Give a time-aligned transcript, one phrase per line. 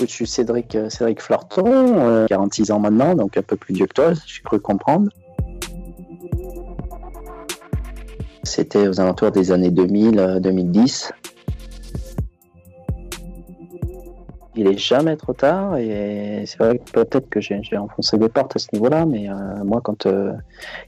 [0.00, 3.94] je suis Cédric, euh, Cédric Fleurton, 46 ans maintenant, donc un peu plus vieux que
[3.94, 5.10] toi, j'ai cru comprendre.
[8.42, 11.10] C'était aux alentours des années 2000-2010.
[14.58, 18.56] il est jamais trop tard et c'est vrai que peut-être que j'ai enfoncé des portes
[18.56, 19.28] à ce niveau-là, mais
[19.62, 20.08] moi quand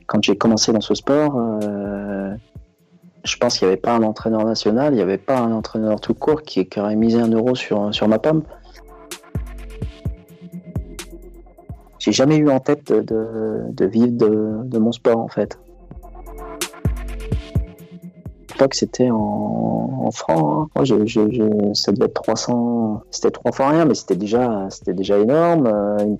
[0.07, 1.39] quand j'ai commencé dans ce sport,
[3.25, 6.01] je pense qu'il n'y avait pas un entraîneur national, il n'y avait pas un entraîneur
[6.01, 8.43] tout court qui, aurait misé un euro sur, sur ma pomme.
[11.99, 15.59] J'ai jamais eu en tête de, vivre de, mon sport en fait.
[18.51, 20.71] À l'époque c'était en, francs.
[20.75, 20.83] Hein.
[20.87, 23.03] Moi, ça devait être 300.
[23.11, 25.67] C'était trois fois rien, mais c'était déjà, c'était déjà énorme.
[25.67, 26.17] Euh,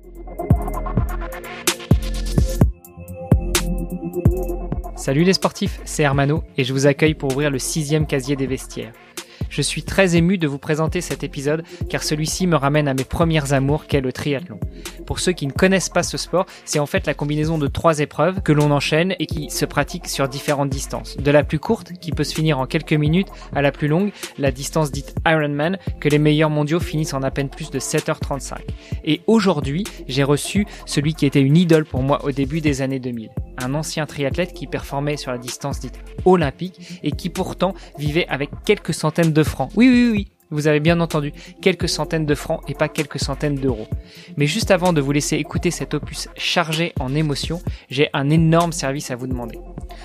[4.95, 8.47] Salut les sportifs, c'est Hermano et je vous accueille pour ouvrir le sixième casier des
[8.47, 8.91] vestiaires.
[9.49, 13.03] Je suis très ému de vous présenter cet épisode car celui-ci me ramène à mes
[13.03, 14.59] premières amours qu'est le triathlon.
[15.07, 17.99] Pour ceux qui ne connaissent pas ce sport, c'est en fait la combinaison de trois
[17.99, 21.17] épreuves que l'on enchaîne et qui se pratiquent sur différentes distances.
[21.17, 24.11] De la plus courte, qui peut se finir en quelques minutes, à la plus longue,
[24.37, 28.57] la distance dite Ironman, que les meilleurs mondiaux finissent en à peine plus de 7h35.
[29.03, 32.99] Et aujourd'hui, j'ai reçu celui qui était une idole pour moi au début des années
[32.99, 33.31] 2000.
[33.61, 38.51] Un ancien triathlète qui performait sur la distance dite olympique et qui pourtant vivait avec
[38.63, 39.71] quelques centaines de francs.
[39.75, 40.31] Oui, oui, oui.
[40.51, 43.87] Vous avez bien entendu, quelques centaines de francs et pas quelques centaines d'euros.
[44.35, 48.71] Mais juste avant de vous laisser écouter cet opus chargé en émotions, j'ai un énorme
[48.71, 49.59] service à vous demander.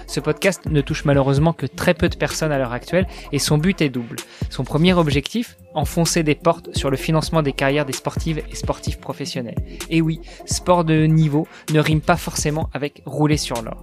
[0.06, 3.56] Ce podcast ne touche malheureusement que très peu de personnes à l'heure actuelle et son
[3.56, 4.16] but est double.
[4.50, 8.98] Son premier objectif, enfoncer des portes sur le financement des carrières des sportives et sportifs
[8.98, 9.56] professionnels.
[9.88, 13.82] Et oui, sport de niveau ne rime pas forcément avec rouler sur l'or.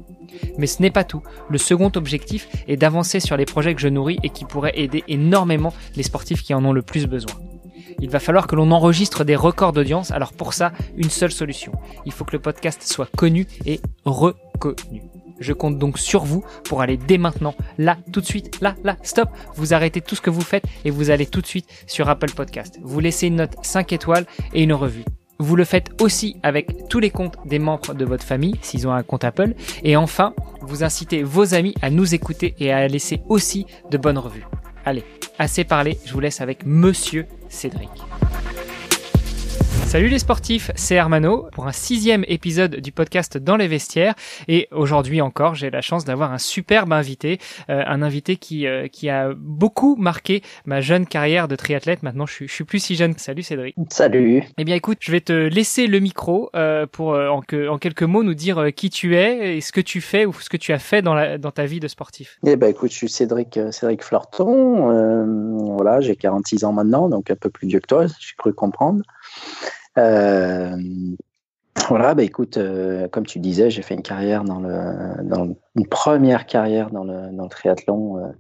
[0.58, 1.24] Mais ce n'est pas tout.
[1.50, 5.04] Le second objectif est d'avancer sur les projets que je nourris et qui pourraient aider
[5.08, 7.36] énormément les sportifs qui en ont le plus besoin.
[8.00, 11.72] Il va falloir que l'on enregistre des records d'audience, alors pour ça, une seule solution.
[12.06, 15.02] Il faut que le podcast soit connu et reconnu.
[15.40, 18.98] Je compte donc sur vous pour aller dès maintenant, là, tout de suite, là, là,
[19.02, 19.30] stop.
[19.56, 22.32] Vous arrêtez tout ce que vous faites et vous allez tout de suite sur Apple
[22.32, 22.80] Podcast.
[22.84, 25.04] Vous laissez une note 5 étoiles et une revue.
[25.42, 28.94] Vous le faites aussi avec tous les comptes des membres de votre famille, s'ils ont
[28.94, 29.56] un compte Apple.
[29.84, 34.20] Et enfin, vous incitez vos amis à nous écouter et à laisser aussi de bonnes
[34.20, 34.46] revues.
[34.86, 35.04] Allez,
[35.40, 37.90] assez parlé, je vous laisse avec Monsieur Cédric.
[39.92, 44.16] Salut les sportifs, c'est Hermano pour un sixième épisode du podcast Dans les vestiaires.
[44.48, 48.88] Et aujourd'hui encore, j'ai la chance d'avoir un superbe invité, euh, un invité qui euh,
[48.88, 52.04] qui a beaucoup marqué ma jeune carrière de triathlète.
[52.04, 53.18] Maintenant, je suis, je suis plus si jeune.
[53.18, 53.76] Salut Cédric.
[53.90, 54.44] Salut.
[54.58, 58.04] Eh bien, écoute, je vais te laisser le micro euh, pour en, que, en quelques
[58.04, 60.72] mots nous dire qui tu es et ce que tu fais ou ce que tu
[60.72, 62.40] as fait dans la dans ta vie de sportif.
[62.48, 65.76] Eh ben, écoute, je suis Cédric Cédric Fleurton.
[65.76, 68.06] voilà, j'ai 46 ans maintenant, donc un peu plus vieux que toi.
[68.08, 69.04] J'ai cru comprendre.
[69.98, 70.78] Euh,
[71.88, 75.88] voilà, bah écoute, euh, comme tu disais, j'ai fait une carrière dans le, dans une
[75.88, 78.32] première carrière dans le, dans le triathlon euh,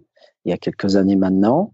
[0.45, 1.73] il y a quelques années maintenant.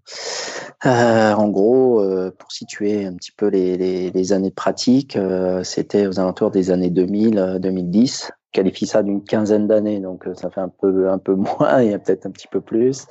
[0.83, 2.03] en gros,
[2.37, 5.17] pour situer un petit peu les, les, les années de pratique,
[5.63, 10.69] c'était aux alentours des années 2000-2010 qualifie ça d'une quinzaine d'années, donc ça fait un
[10.69, 13.05] peu un peu moins et peut-être un petit peu plus.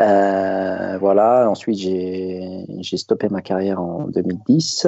[0.00, 1.48] Euh, voilà.
[1.50, 4.86] Ensuite, j'ai j'ai stoppé ma carrière en 2010.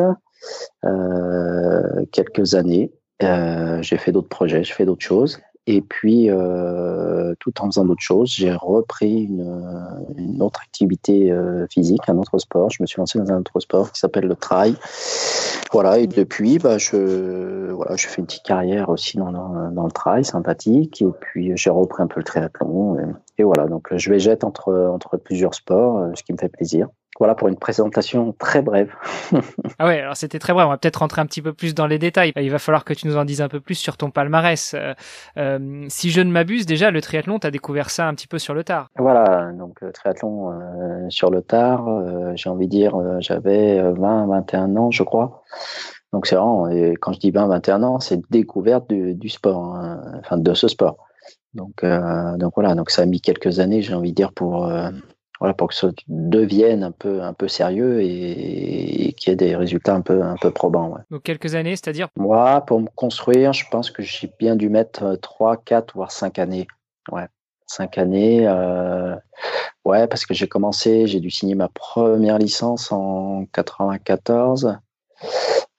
[0.84, 2.92] Euh, quelques années.
[3.22, 5.38] Euh, j'ai fait d'autres projets, j'ai fait d'autres choses.
[5.68, 11.68] Et puis, euh, tout en faisant d'autres choses, j'ai repris une, une, autre activité euh,
[11.70, 12.68] physique, un autre sport.
[12.70, 14.74] Je me suis lancé dans un autre sport qui s'appelle le trail.
[15.72, 19.84] Voilà, et depuis, bah, je, voilà, je fais une petite carrière aussi dans, dans, dans
[19.84, 21.00] le trail, sympathique.
[21.00, 22.98] Et puis, j'ai repris un peu le triathlon.
[22.98, 26.50] Et, et, voilà, donc je vais jeter entre, entre plusieurs sports, ce qui me fait
[26.50, 26.88] plaisir.
[27.18, 28.90] Voilà pour une présentation très brève.
[29.78, 30.66] ah ouais, alors c'était très bref.
[30.66, 32.32] On va peut-être rentrer un petit peu plus dans les détails.
[32.36, 34.74] Il va falloir que tu nous en dises un peu plus sur ton palmarès.
[34.74, 34.94] Euh,
[35.36, 38.38] euh, si je ne m'abuse, déjà, le triathlon, tu as découvert ça un petit peu
[38.38, 38.88] sur le tard.
[38.96, 41.86] Voilà, donc le triathlon euh, sur le tard,
[42.34, 45.42] j'ai envie de dire, j'avais 20, 21 ans, je crois.
[46.14, 49.76] Donc c'est vraiment, et quand je dis 20, 21 ans, c'est découverte du, du sport,
[49.76, 50.96] hein, enfin de ce sport.
[51.54, 54.66] Donc, donc voilà, donc ça a mis quelques années, j'ai envie de dire, pour
[55.42, 59.56] voilà, pour que ça devienne un peu, un peu sérieux et, qu'il y ait des
[59.56, 60.96] résultats un peu, un peu probants.
[61.10, 62.06] Donc quelques années, c'est-à-dire?
[62.16, 66.38] Moi, pour me construire, je pense que j'ai bien dû mettre 3, 4, voire 5
[66.38, 66.68] années.
[67.10, 67.26] Ouais,
[67.66, 68.46] 5 années.
[68.46, 69.16] Euh,
[69.84, 74.78] ouais, parce que j'ai commencé, j'ai dû signer ma première licence en 94.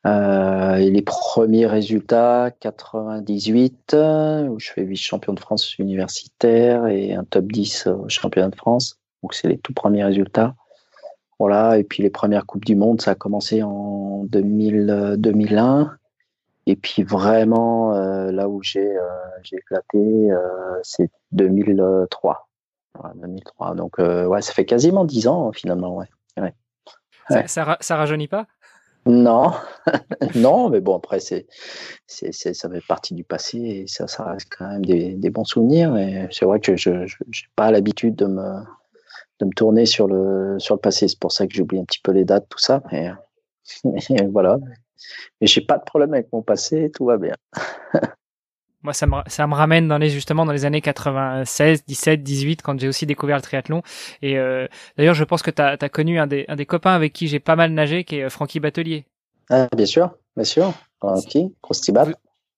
[0.06, 3.96] Euh, et les premiers résultats, 98,
[4.50, 9.00] où je fais vice-champion de France universitaire et un top 10 au championnat de France.
[9.24, 10.56] Donc c'est les tout premiers résultats.
[11.40, 15.98] voilà, et puis les premières Coupes du Monde, ça a commencé en 2000, 2001.
[16.66, 18.94] Et puis vraiment, là où j'ai
[19.52, 20.30] éclaté,
[20.84, 22.48] c'est 2003.
[23.16, 23.76] 2003.
[23.76, 25.98] Donc, ouais, ça fait quasiment 10 ans finalement.
[25.98, 26.08] Ouais.
[26.38, 26.54] ouais.
[27.48, 28.48] Ça, ça, rajeunit pas?
[29.06, 29.52] Non,
[30.36, 31.46] non, mais bon, après, c'est,
[32.08, 35.44] c'est, ça fait partie du passé et ça, ça reste quand même des, des bons
[35.44, 35.98] souvenirs.
[35.98, 37.08] Et c'est vrai que je n'ai
[37.58, 38.64] pas l'habitude de me,
[39.40, 41.08] de me tourner sur le, sur le passé.
[41.08, 42.82] C'est pour ça que j'oublie un petit peu les dates, tout ça.
[42.92, 43.12] Mais,
[43.86, 44.02] mais
[44.32, 44.58] voilà.
[45.42, 47.36] Mais j'ai pas de problème avec mon passé, tout va bien.
[48.84, 52.62] Moi, ça me, ça me ramène dans les, justement dans les années 96, 17, 18,
[52.62, 53.82] quand j'ai aussi découvert le triathlon.
[54.22, 57.14] Et euh, d'ailleurs, je pense que tu as, connu un des, un des copains avec
[57.14, 59.06] qui j'ai pas mal nagé, qui est euh, Francky Batelier.
[59.50, 60.74] Ah, bien sûr, bien sûr.
[61.00, 62.14] Francky, vous,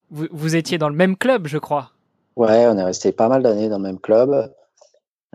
[0.10, 1.92] vous, vous, étiez dans le même club, je crois.
[2.36, 4.52] Ouais, on est resté pas mal d'années dans le même club.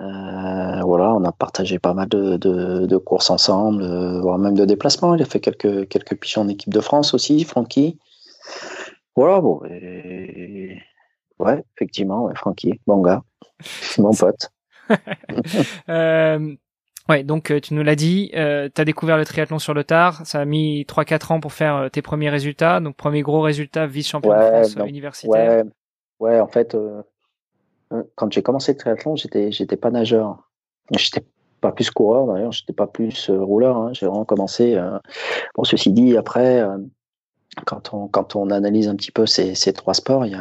[0.00, 4.55] Euh, voilà, on a partagé pas mal de, de, de courses ensemble, euh, voire même
[4.55, 5.14] de déplacements.
[5.14, 7.99] Il a fait quelques, quelques pigeons en équipe de France aussi, Francky.
[9.14, 9.61] Voilà, bon.
[11.38, 13.23] Ouais, effectivement, ouais, Francky, bon gars,
[13.99, 14.50] mon pote.
[15.88, 16.55] euh,
[17.08, 20.25] ouais, donc euh, tu nous l'as dit, tu as découvert le triathlon sur le tard,
[20.25, 24.31] ça a mis 3-4 ans pour faire tes premiers résultats, donc premier gros résultat, vice-champion
[24.31, 25.64] de France universitaire.
[26.19, 26.75] Ouais, ouais, en fait,
[28.14, 30.48] quand j'ai commencé le triathlon, j'étais j'étais pas nageur.
[30.96, 31.25] J'étais
[31.60, 33.76] pas plus coureur d'ailleurs, j'étais pas plus rouleur.
[33.76, 33.90] Hein.
[33.92, 34.81] J'ai vraiment commencé.
[35.54, 36.64] bon, ceci dit, après,
[37.66, 40.32] quand on, quand on analyse un petit peu ces, ces trois sports, il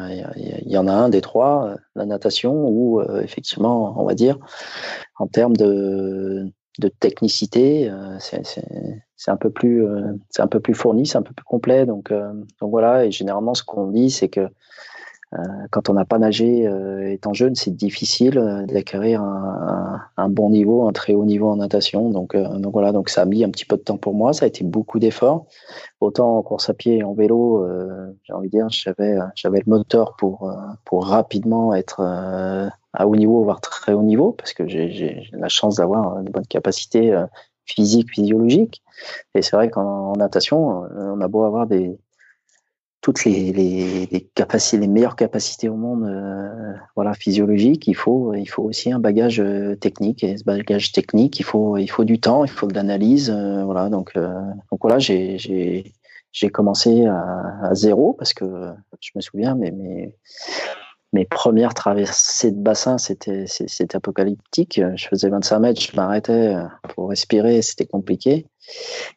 [0.65, 4.37] y, en a un des trois, euh, la natation, où euh, effectivement, on va dire,
[5.17, 9.85] en termes de, de technicité, euh, c'est un peu plus,
[10.29, 11.85] c'est un peu plus fourni, c'est un peu plus complet.
[11.85, 13.05] Donc, donc voilà.
[13.05, 14.49] Et généralement, ce qu'on dit, c'est que euh,
[15.71, 20.87] quand on n'a pas nagé euh, étant jeune, c'est difficile euh, d'acquérir un, bon niveau,
[20.87, 22.09] un très haut niveau en natation.
[22.09, 24.33] Donc, voilà, donc ça a mis un petit peu de temps pour moi.
[24.33, 25.45] Ça a été beaucoup d'efforts.
[26.01, 27.65] Autant en course à pied et en vélo,
[28.23, 33.93] j'ai envie de dire, j'avais le moteur pour rapidement être à haut niveau, voire très
[33.93, 37.15] haut niveau, parce que j'ai la chance d'avoir une bonne capacité
[37.65, 38.83] physique, physiologique.
[39.35, 41.97] Et c'est vrai qu'en natation, on a beau avoir des,
[43.01, 47.87] toutes les, les, les, capacités, les meilleures capacités au monde, euh, voilà, physiologiques.
[47.87, 50.23] Il faut, il faut aussi un bagage euh, technique.
[50.23, 53.63] Et ce bagage technique, il faut, il faut du temps, il faut de l'analyse, euh,
[53.63, 53.89] voilà.
[53.89, 55.93] Donc, donc voilà, j'ai,
[56.51, 58.45] commencé à, à, zéro parce que
[58.99, 60.13] je me souviens, mais mes,
[61.13, 64.81] mes premières traversées de bassin, c'était, c'était apocalyptique.
[64.95, 66.55] Je faisais 25 mètres, je m'arrêtais
[66.95, 68.45] pour respirer, c'était compliqué.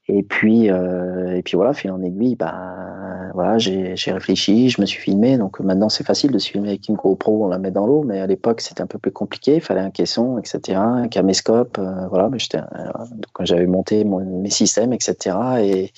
[0.09, 4.87] Et puis, euh, et puis voilà, fil en aiguille, bah, voilà, j'ai réfléchi, je me
[4.87, 5.39] suis filmé.
[5.39, 8.03] Donc maintenant, c'est facile de se filmer avec une GoPro, on la met dans l'eau,
[8.03, 9.57] mais à l'époque, c'était un peu plus compliqué.
[9.57, 12.29] Il fallait un caisson, etc., un caméscope, euh, voilà.
[12.29, 12.93] Mais j'étais, euh,
[13.41, 15.37] j'avais monté mes systèmes, etc.
[15.61, 15.93] Et,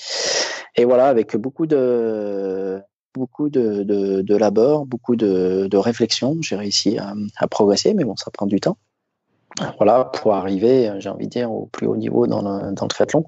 [0.77, 2.81] et voilà, avec beaucoup de
[3.15, 8.05] beaucoup de, de, de labeur, beaucoup de, de réflexion, j'ai réussi à, à progresser, mais
[8.05, 8.77] bon, ça prend du temps
[9.79, 12.89] voilà, pour arriver, j'ai envie de dire, au plus haut niveau dans le, dans le
[12.89, 13.25] triathlon.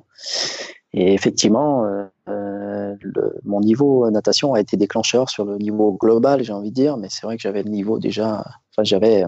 [0.92, 6.42] Et effectivement, euh, euh le, mon niveau natation a été déclencheur sur le niveau global,
[6.42, 9.24] j'ai envie de dire, mais c'est vrai que j'avais le niveau déjà, enfin j'avais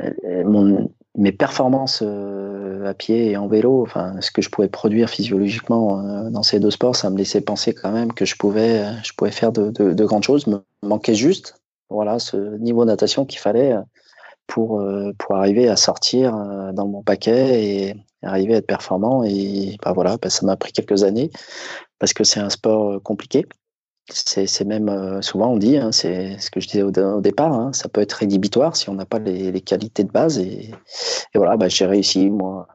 [0.00, 4.68] euh, mon, mes performances euh, à pied et en vélo, enfin ce que je pouvais
[4.68, 8.84] produire physiologiquement dans ces deux sports, ça me laissait penser quand même que je pouvais,
[9.04, 10.46] je pouvais faire de, de, de grandes choses.
[10.46, 11.60] Me manquait juste,
[11.90, 13.74] voilà, ce niveau natation qu'il fallait
[14.48, 19.22] pour, euh, pour arriver à sortir euh, dans mon paquet et arriver à être performant.
[19.22, 21.30] Et bah voilà, bah ça m'a pris quelques années
[22.00, 23.46] parce que c'est un sport euh, compliqué.
[24.10, 27.88] C'est même souvent on dit, hein, c'est ce que je disais au, départ, hein, ça
[27.88, 30.38] peut être rédhibitoire si on n'a pas les, les, qualités de base.
[30.38, 30.70] Et,
[31.34, 32.74] voilà, bah, j'ai réussi moi à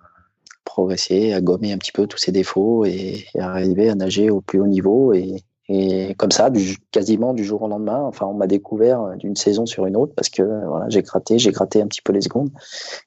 [0.63, 4.29] progresser, à gommer un petit peu tous ces défauts et, et, à arriver à nager
[4.29, 8.25] au plus haut niveau et, et comme ça, du, quasiment du jour au lendemain, enfin,
[8.25, 11.51] on m'a découvert euh, d'une saison sur une autre parce que voilà, j'ai gratté, j'ai
[11.51, 12.49] gratté un petit peu les secondes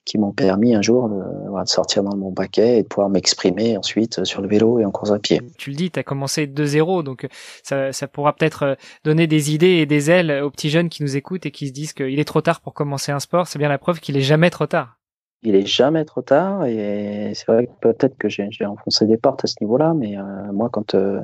[0.07, 3.11] qui m'ont permis un jour de, voilà, de, sortir dans mon paquet et de pouvoir
[3.11, 5.43] m'exprimer ensuite sur le vélo et en course à pied.
[5.59, 7.29] Tu le dis, tu as commencé de zéro, donc
[7.63, 11.03] ça, ça pourra peut-être euh, donner des idées et des ailes aux petits jeunes qui
[11.03, 13.49] nous écoutent et qui se disent qu'il est trop tard pour commencer un sport.
[13.49, 14.97] C'est bien la preuve qu'il est jamais trop tard
[15.43, 19.45] il est jamais trop tard et c'est vrai que peut-être que j'ai enfoncé des portes
[19.45, 21.21] à ce niveau-là, mais euh, moi quand euh,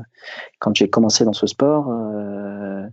[0.59, 2.87] quand j'ai commencé dans ce sport, euh,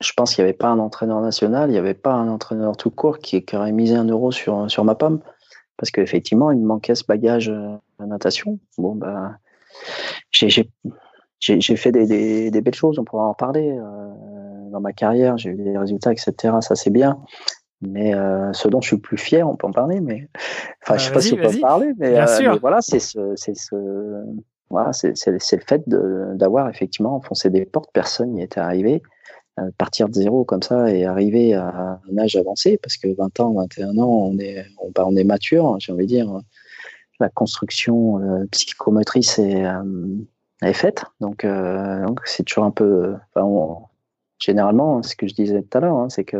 [0.00, 2.76] je pense qu'il n'y avait pas un entraîneur national, il n'y avait pas un entraîneur
[2.76, 5.20] tout court qui, qui, aurait misé un euro sur sur ma pomme
[5.78, 8.58] parce qu'effectivement il me manquait ce bagage de natation.
[8.78, 9.32] Bon bah
[10.30, 10.48] j'ai
[11.76, 13.76] fait des, des, des, belles choses, on pourra en parler
[14.70, 16.32] dans ma carrière, j'ai eu des résultats, etc.
[16.60, 17.20] Ça c'est bien.
[17.82, 18.12] Mais
[18.52, 20.28] ce dont je suis le plus fier, on peut en parler, mais
[20.82, 23.34] enfin, bah, je sais pas si on peut en parler, mais, mais voilà, c'est ce,
[23.36, 24.24] c'est ce,
[24.70, 29.02] voilà, c'est le fait d'avoir effectivement enfoncé des portes, personne n'y était arrivé.
[29.58, 33.40] Euh, partir de zéro comme ça et arriver à un âge avancé, parce que 20
[33.40, 36.40] ans, 21 ans, on est, on, bah, on est mature, j'ai envie de dire.
[37.20, 39.82] La construction euh, psychomotrice est, euh,
[40.60, 43.14] est faite, donc donc c'est toujours un peu.
[43.34, 43.86] Enfin,
[44.38, 46.36] généralement, ce que je disais tout à l'heure, hein, c'est que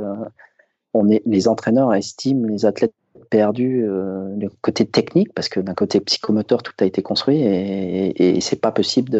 [1.05, 2.95] les entraîneurs estiment les athlètes
[3.31, 8.37] perdus euh, du côté technique parce que d'un côté psychomoteur tout a été construit et,
[8.37, 9.11] et, c'est pas possible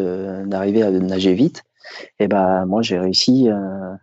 [0.47, 1.63] d'arriver à nager vite.
[2.19, 3.93] Et ben moi j'ai réussi euh,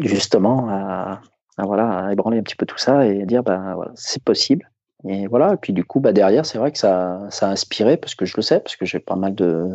[0.00, 1.20] justement à,
[1.58, 4.71] voilà à ébranler un petit peu tout ça et dire ben voilà c'est possible
[5.04, 7.96] et voilà et puis du coup bah derrière c'est vrai que ça ça a inspiré
[7.96, 9.68] parce que je le sais parce que j'ai pas mal de,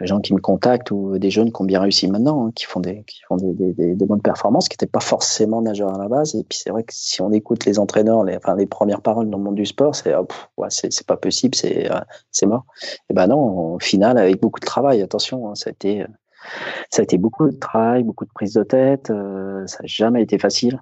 [0.00, 2.80] gens qui me contactent ou des jeunes qui ont bien réussi maintenant hein, qui font
[2.80, 6.08] des qui font des, des, des bonnes performances qui n'étaient pas forcément nageurs à la
[6.08, 9.00] base et puis c'est vrai que si on écoute les entraîneurs les enfin les premières
[9.00, 10.26] paroles dans le monde du sport c'est oh,
[10.56, 12.00] ouais, c'est pas possible c'est euh,
[12.32, 12.66] c'est mort
[13.10, 16.04] et ben non au final avec beaucoup de travail attention hein, ça a été
[16.90, 19.10] ça a été beaucoup de travail, beaucoup de prise de tête.
[19.10, 20.80] Euh, ça n'a jamais été facile.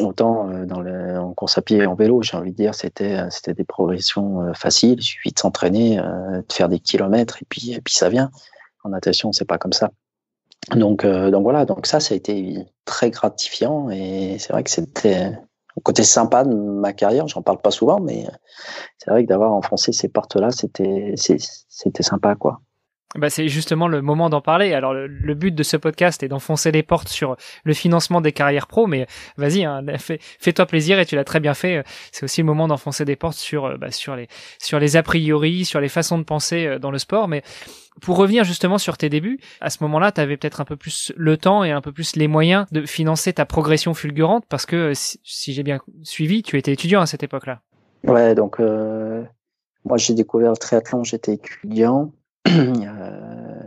[0.00, 2.74] Autant euh, dans le, en course à pied et en vélo, j'ai envie de dire,
[2.74, 4.98] c'était c'était des progressions euh, faciles.
[4.98, 8.30] Il suffit de s'entraîner, de faire des kilomètres et puis et puis ça vient.
[8.84, 9.90] En natation, c'est pas comme ça.
[10.74, 15.16] Donc donc voilà, donc ça, ça a été très gratifiant et c'est vrai que c'était
[15.24, 17.26] un côté sympa de ma carrière.
[17.28, 18.26] J'en parle pas souvent, mais
[18.98, 22.60] c'est vrai que d'avoir enfoncé ces portes-là, c'était c'était sympa quoi.
[23.16, 24.74] Bah, c'est justement le moment d'en parler.
[24.74, 28.66] Alors le, but de ce podcast est d'enfoncer les portes sur le financement des carrières
[28.66, 29.06] pro, mais
[29.38, 29.82] vas-y, hein,
[30.40, 31.84] fais-toi plaisir et tu l'as très bien fait.
[32.12, 35.02] C'est aussi le moment d'enfoncer des portes sur euh, bah, sur les sur les a
[35.02, 37.28] priori, sur les façons de penser euh, dans le sport.
[37.28, 37.42] Mais
[38.02, 41.10] pour revenir justement sur tes débuts, à ce moment-là, tu avais peut-être un peu plus
[41.16, 44.92] le temps et un peu plus les moyens de financer ta progression fulgurante, parce que
[44.94, 47.60] si, j'ai bien suivi, tu étais étudiant à cette époque-là.
[48.04, 49.24] Ouais, donc euh,
[49.84, 52.12] moi j'ai découvert le triathlon, j'étais étudiant.
[52.48, 53.62] Euh,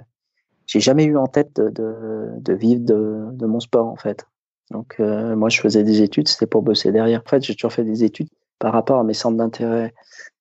[0.68, 4.26] j'ai jamais eu en tête de, vivre de, mon sport en fait.
[4.70, 7.22] Donc euh, moi je faisais des études, c'était pour bosser derrière.
[7.26, 9.94] En fait j'ai toujours fait des études par rapport à mes centres d'intérêt.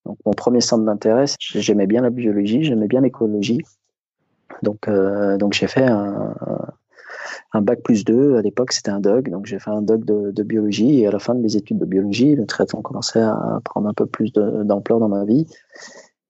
[0.07, 3.61] Donc mon premier centre d'intérêt, j'aimais bien la biologie, j'aimais bien l'écologie.
[4.63, 6.37] Donc euh, donc j'ai fait un,
[7.63, 8.37] bac plus 2.
[8.37, 9.29] À l'époque, c'était un doc.
[9.29, 11.01] Donc, j'ai fait un doc de, biologie.
[11.01, 13.93] Et à la fin de mes études de biologie, le traitement commençait à prendre un
[13.93, 15.47] peu plus d'ampleur dans ma vie.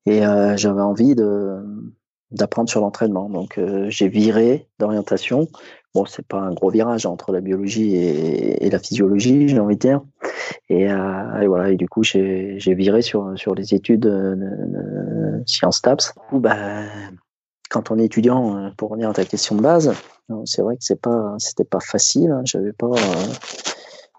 [0.06, 0.20] Et
[0.56, 1.62] j'avais envie de,
[2.30, 3.28] d'apprendre sur l'entraînement.
[3.28, 5.48] Donc euh, j'ai viré d'orientation.
[5.94, 9.80] Bon, c'est pas un gros virage entre la biologie et, la physiologie, j'ai envie de
[9.80, 10.00] dire.
[10.68, 11.70] Et, euh, et voilà.
[11.70, 16.14] Et du coup, j'ai viré sur sur les études de, sciences TAPS.
[16.30, 16.84] Où, bah,
[17.70, 19.92] quand on est étudiant, euh, pour revenir à ta question de base,
[20.44, 22.30] c'est vrai que c'est pas c'était pas facile.
[22.30, 22.42] Hein.
[22.44, 22.90] J'avais pas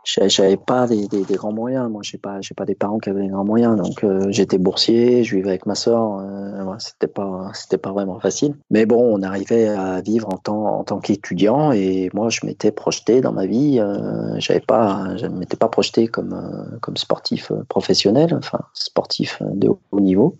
[0.03, 1.89] j'avais pas des, des, des, grands moyens.
[1.89, 3.75] Moi, j'ai pas, j'ai pas des parents qui avaient des grands moyens.
[3.75, 6.20] Donc, euh, j'étais boursier, je vivais avec ma sœur.
[6.20, 8.55] Euh, c'était pas, c'était pas vraiment facile.
[8.72, 11.72] Mais bon, on arrivait à vivre en tant, en tant qu'étudiant.
[11.72, 13.79] Et moi, je m'étais projeté dans ma vie.
[13.79, 19.70] Euh, j'avais pas, je m'étais pas projeté comme, euh, comme sportif professionnel, enfin sportif de
[19.70, 20.38] haut niveau.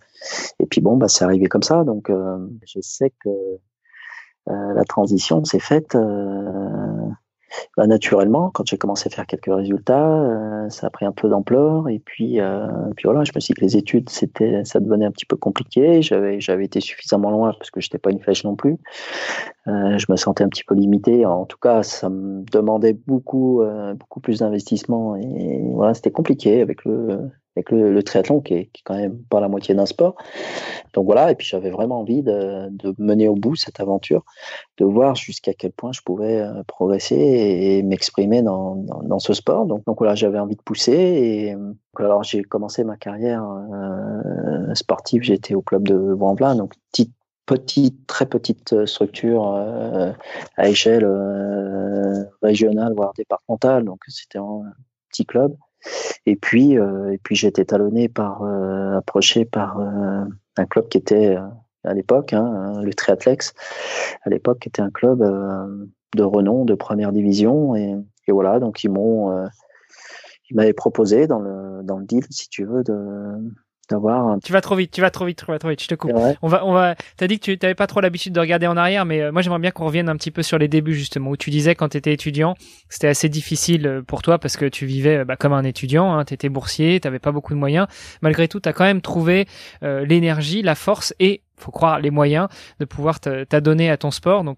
[0.60, 1.84] Et puis bon, bah, c'est arrivé comme ça.
[1.84, 2.12] Donc,
[2.66, 3.30] je sais que
[4.48, 5.96] la transition s'est faite
[7.78, 11.30] bah, naturellement, quand j'ai commencé à faire quelques résultats, euh, ça a pris un peu
[11.30, 11.90] d'ampleur.
[11.90, 15.06] Et puis, euh, puis voilà, je me suis dit que les études, c'était, ça devenait
[15.06, 16.02] un petit peu compliqué.
[16.02, 18.78] J'avais, j'avais été suffisamment loin parce que j'étais pas une flèche non plus.
[19.68, 21.26] Euh, je me sentais un petit peu limité.
[21.26, 25.16] En tout cas, ça me demandait beaucoup, euh, beaucoup plus d'investissement.
[25.16, 29.18] Et voilà, c'était compliqué avec le, avec le, triathlon qui est, qui est, quand même
[29.30, 30.16] pas la moitié d'un sport.
[30.94, 34.24] Donc voilà, et puis j'avais vraiment envie de, de, mener au bout cette aventure,
[34.78, 39.34] de voir jusqu'à quel point je pouvais euh, progresser et m'exprimer dans, dans, dans, ce
[39.34, 39.66] sport.
[39.66, 40.94] Donc, donc voilà, j'avais envie de pousser.
[40.94, 41.56] Et
[41.98, 47.14] alors j'ai commencé ma carrière euh, sportive, j'étais au club de Vanvelin, donc petite,
[47.46, 50.12] petite, très petite structure euh,
[50.58, 53.84] à échelle euh, régionale, voire départementale.
[53.84, 54.64] Donc c'était un
[55.10, 55.56] petit club.
[56.26, 60.24] Et puis, euh, et puis j'ai été talonné par, euh, approché par euh,
[60.58, 61.38] un club qui était
[61.84, 63.54] à l'époque, hein, le Triathlex,
[64.24, 65.20] à l'époque, qui était un club
[66.16, 67.76] de renom, de première division.
[67.76, 67.96] Et,
[68.28, 69.48] et voilà, donc ils m'ont,
[70.50, 72.94] ils m'avaient proposé dans le, dans le deal, si tu veux, de,
[74.44, 75.82] tu vas trop vite, tu vas trop vite, tu vas trop vite.
[75.82, 76.12] Je te coupe.
[76.42, 76.96] On va, on va.
[77.18, 79.42] T'as dit que tu n'avais pas trop l'habitude de regarder en arrière, mais euh, moi
[79.42, 81.90] j'aimerais bien qu'on revienne un petit peu sur les débuts justement où tu disais quand
[81.90, 82.56] tu étais étudiant,
[82.90, 86.14] c'était assez difficile euh, pour toi parce que tu vivais euh, bah, comme un étudiant,
[86.14, 87.88] hein, tu étais boursier, t'avais pas beaucoup de moyens.
[88.22, 89.48] Malgré tout, tu as quand même trouvé
[89.82, 92.48] l'énergie, la force et faut croire, les moyens
[92.80, 94.44] de pouvoir t'adonner à ton sport.
[94.44, 94.58] Donc,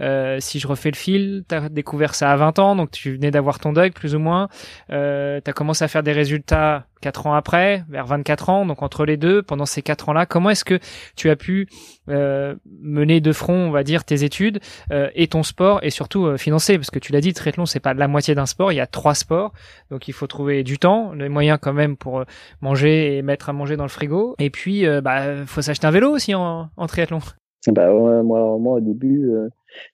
[0.00, 3.12] euh, si je refais le fil, tu as découvert ça à 20 ans, donc tu
[3.12, 4.48] venais d'avoir ton deuil plus ou moins.
[4.90, 8.82] Euh, tu as commencé à faire des résultats 4 ans après, vers 24 ans, donc
[8.82, 10.78] entre les deux, pendant ces 4 ans-là, comment est-ce que
[11.16, 11.68] tu as pu
[12.08, 16.78] euh, mener de front, on va dire, tes études et ton sport, et surtout financer,
[16.78, 18.86] parce que tu l'as dit, triathlon, c'est pas la moitié d'un sport, il y a
[18.86, 19.52] trois sports,
[19.90, 22.24] donc il faut trouver du temps, les moyens quand même pour
[22.62, 26.10] manger et mettre à manger dans le frigo, et puis bah faut s'acheter un vélo
[26.10, 27.20] aussi en, en triathlon.
[27.68, 29.30] Bah moi, moi au début,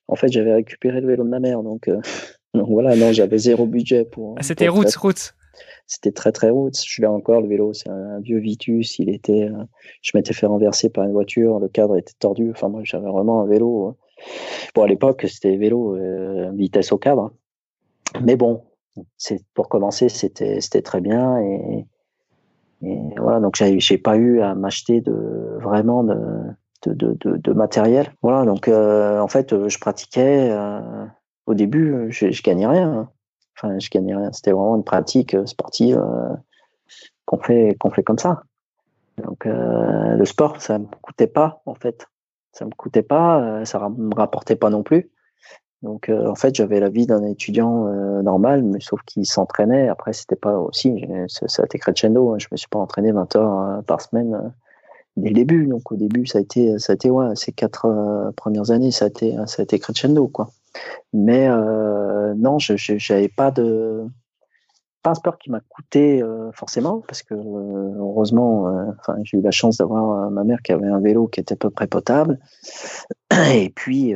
[0.07, 1.99] en fait, j'avais récupéré le vélo de ma mère, donc, euh,
[2.53, 4.35] donc voilà, non, j'avais zéro budget pour.
[4.37, 5.35] Ah, c'était route, route.
[5.87, 6.75] C'était très très route.
[6.85, 8.99] Je l'ai encore le vélo, c'est un, vieux Vitus.
[8.99, 9.63] Il était, euh,
[10.01, 12.51] je m'étais fait renverser par une voiture, le cadre était tordu.
[12.51, 13.87] Enfin moi, j'avais vraiment un vélo.
[13.87, 13.95] Hein.
[14.73, 17.33] Bon à l'époque, c'était vélo euh, vitesse au cadre.
[18.21, 18.63] Mais bon,
[19.17, 21.85] c'est pour commencer, c'était c'était très bien et,
[22.83, 23.39] et voilà.
[23.39, 26.17] Donc j'ai pas eu à m'acheter de vraiment de
[26.83, 28.11] de, de, de, matériel.
[28.21, 30.49] Voilà, donc euh, en fait, je pratiquais.
[30.51, 31.05] Euh,
[31.45, 33.09] au début, je, gagnais rien.
[33.57, 34.31] Enfin, je gagnais rien.
[34.31, 36.35] C'était vraiment une pratique sportive euh,
[37.25, 38.43] qu'on fait, qu'on fait comme ça.
[39.23, 42.07] Donc le sport, ça me coûtait pas en fait.
[42.53, 45.11] Ça me coûtait pas, ça me rapportait pas non plus.
[45.83, 47.85] Donc en fait, j'avais la vie d'un étudiant
[48.21, 49.87] normal, mais sauf qu'il s'entraînait.
[49.87, 52.31] Après, c'était pas aussi, ça, a été crescendo.
[52.31, 52.37] Hein.
[52.37, 54.53] Je me suis pas entraîné 20 heures par semaine
[55.17, 55.67] dès le début.
[55.67, 58.91] Donc au début, ça a été, ça a été ouais, ces quatre euh, premières années,
[58.91, 60.51] ça a été, ça a été crescendo quoi.
[61.13, 64.05] Mais euh, non, je j'avais pas de
[65.03, 68.67] pas un sport qui m'a coûté euh, forcément parce que heureusement,
[68.99, 71.57] enfin j'ai eu la chance d'avoir ma mère qui avait un vélo qui était à
[71.57, 72.39] peu près potable.
[73.53, 74.15] Et puis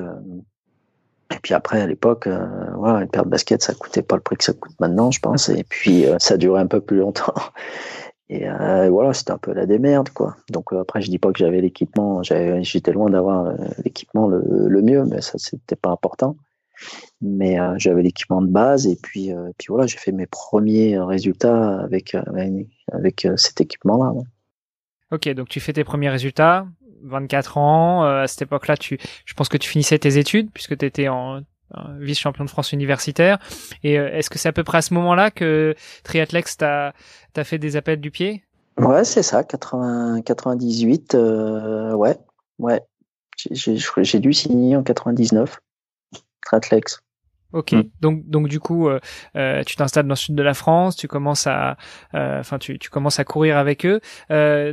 [1.32, 2.28] et puis après, à l'époque,
[2.76, 5.20] voilà, une paire de baskets, ça coûtait pas le prix que ça coûte maintenant, je
[5.20, 5.50] pense.
[5.50, 7.34] Et puis, ça durait un peu plus longtemps.
[8.28, 10.36] Et euh, voilà, c'était un peu la démerde, quoi.
[10.50, 14.82] Donc euh, après, je dis pas que j'avais l'équipement, j'étais loin d'avoir euh, l'équipement le,
[14.82, 16.36] mieux, mais ça c'était pas important.
[17.22, 21.80] Mais euh, j'avais l'équipement de base et puis puis voilà, j'ai fait mes premiers résultats
[21.80, 22.18] avec
[22.92, 24.14] avec cet équipement-là.
[25.12, 26.68] Ok, donc tu fais tes premiers résultats,
[27.06, 28.04] 24 ans.
[28.04, 31.42] à cette époque-là, tu, je pense que tu finissais tes études puisque tu étais en
[32.00, 33.40] vice-champion de France universitaire.
[33.84, 36.94] Et euh, est-ce que c'est à peu près à ce moment-là que Triathlex t'a
[37.44, 38.44] fait des appels du pied?
[38.78, 42.18] Ouais, c'est ça, 80, 98, euh, ouais,
[42.60, 42.82] ouais.
[43.38, 45.60] J'ai dû signer en 99,
[46.46, 47.00] Triathlex.
[47.56, 47.84] Ok, mm.
[48.02, 49.00] donc donc du coup, euh,
[49.38, 51.78] euh, tu t'installes dans le sud de la France, tu commences à,
[52.14, 54.02] euh, enfin tu, tu commences à courir avec eux.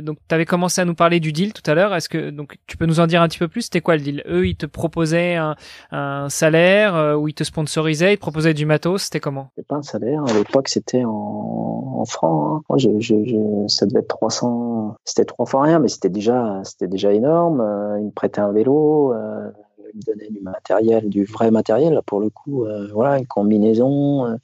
[0.01, 1.95] donc tu avais commencé à nous parler du deal tout à l'heure.
[1.95, 3.63] Est-ce que donc tu peux nous en dire un petit peu plus?
[3.63, 4.21] C'était quoi le deal?
[4.27, 5.55] Eux, ils te proposaient un,
[5.91, 9.03] un salaire ou ils te sponsorisaient, ils te proposaient du matos.
[9.03, 9.47] C'était comment?
[9.55, 10.23] C'était pas un salaire.
[10.27, 12.63] À l'époque, c'était en, en francs.
[12.69, 12.77] Hein.
[12.77, 14.97] je, je, je, ça devait être 300.
[15.05, 17.63] C'était trois fois rien, mais c'était déjà c'était déjà énorme.
[17.99, 19.13] ils me prêtaient un vélo
[19.95, 24.35] me donner du matériel, du vrai matériel, pour le coup, euh, voilà, une combinaison euh,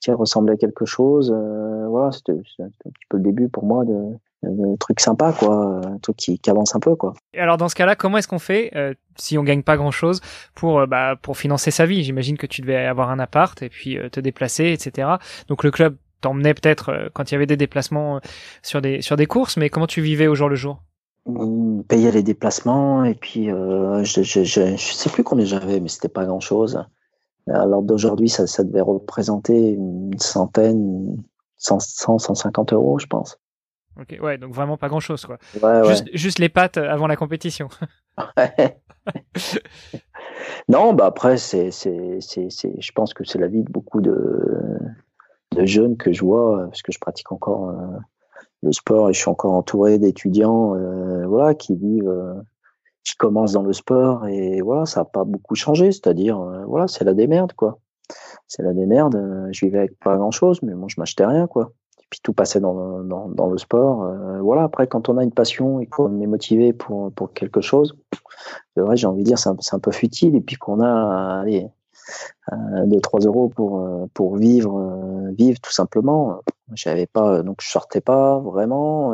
[0.00, 1.32] qui ressemblait à quelque chose.
[1.34, 5.80] Euh, voilà, c'était un petit peu le début pour moi de, de truc sympa, quoi,
[5.84, 7.14] un truc qui, avance un peu, quoi.
[7.36, 8.72] Alors dans ce cas-là, comment est-ce qu'on fait
[9.16, 10.20] si on gagne pas grand-chose
[10.54, 12.02] pour bah, pour financer sa vie?
[12.02, 15.08] J'imagine que tu devais avoir un appart et puis te déplacer, etc.
[15.48, 18.20] Donc le club t'emmenait peut-être quand il y avait des déplacements
[18.62, 20.82] sur des sur des courses, mais comment tu vivais au jour le jour?
[21.88, 26.08] Payer les déplacements et puis euh, je, je, je, sais plus combien j'avais mais c'était
[26.08, 26.84] pas grand chose
[27.48, 31.22] alors d'aujourd'hui ça, ça devait représenter une centaine
[31.56, 33.38] 100, 150 euros je pense.
[34.00, 35.38] Ok ouais donc vraiment pas grand chose quoi.
[35.62, 37.68] Ouais, juste, juste, les pattes avant la compétition.
[40.68, 44.78] Non bah après c'est c'est c'est je pense que c'est la vie de beaucoup de
[45.52, 47.98] de jeunes que je vois parce que je pratique encore euh,
[48.62, 52.34] le sport et je suis encore entouré d'étudiants euh, voilà qui vivent euh,
[53.04, 55.92] qui commencent dans le sport et voilà ça n'a pas beaucoup changé.
[55.92, 57.78] C'est-à-dire euh, voilà c'est la démerde quoi.
[58.46, 61.72] C'est la démerde je vivais avec pas grand chose mais moi je m'achetais rien quoi.
[61.98, 64.08] Et puis tout passait dans, dans, le sport
[64.40, 64.62] voilà.
[64.62, 67.96] Après quand on a une passion et qu'on est motivé pour pour quelque chose
[68.74, 70.36] c'est vrai j'ai envie de dire c'est un, un, peu futile.
[70.36, 71.44] Et puis qu'on a
[72.52, 76.40] de 3 euros pour euh, pour vivre euh, vivre tout simplement
[76.74, 79.12] j'avais pas donc je sortais pas vraiment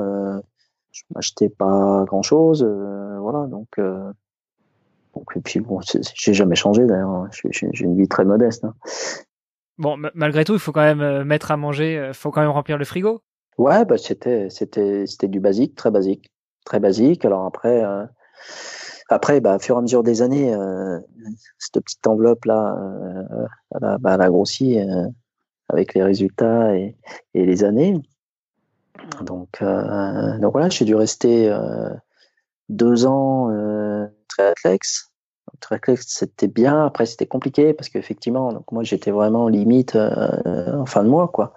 [0.91, 3.69] je m'achetais pas grand chose voilà donc
[5.15, 5.81] donc et puis bon
[6.15, 7.31] j'ai jamais changé d'ailleurs hein.
[7.51, 8.75] j'ai une vie très modeste hein.
[9.79, 12.79] bon malgré tout il faut quand même mettre à manger il faut quand même remplir
[12.79, 13.23] le frigo
[13.59, 16.31] ouais bah c'était c'était c'était du basique très basique
[16.65, 17.83] très basique alors après
[19.13, 20.99] après, bah, au fur et à mesure des années, euh,
[21.59, 25.07] cette petite enveloppe là, euh, elle, a, bah, a, grossi euh,
[25.69, 26.97] avec les résultats et,
[27.35, 28.01] les années.
[29.23, 31.51] Donc, donc voilà, j'ai dû rester
[32.69, 35.11] deux ans euh, triathlex.
[35.61, 36.87] Triathlex, c'était bien.
[36.87, 41.55] Après, c'était compliqué parce qu'effectivement, moi, j'étais vraiment limite en fin de mois, quoi.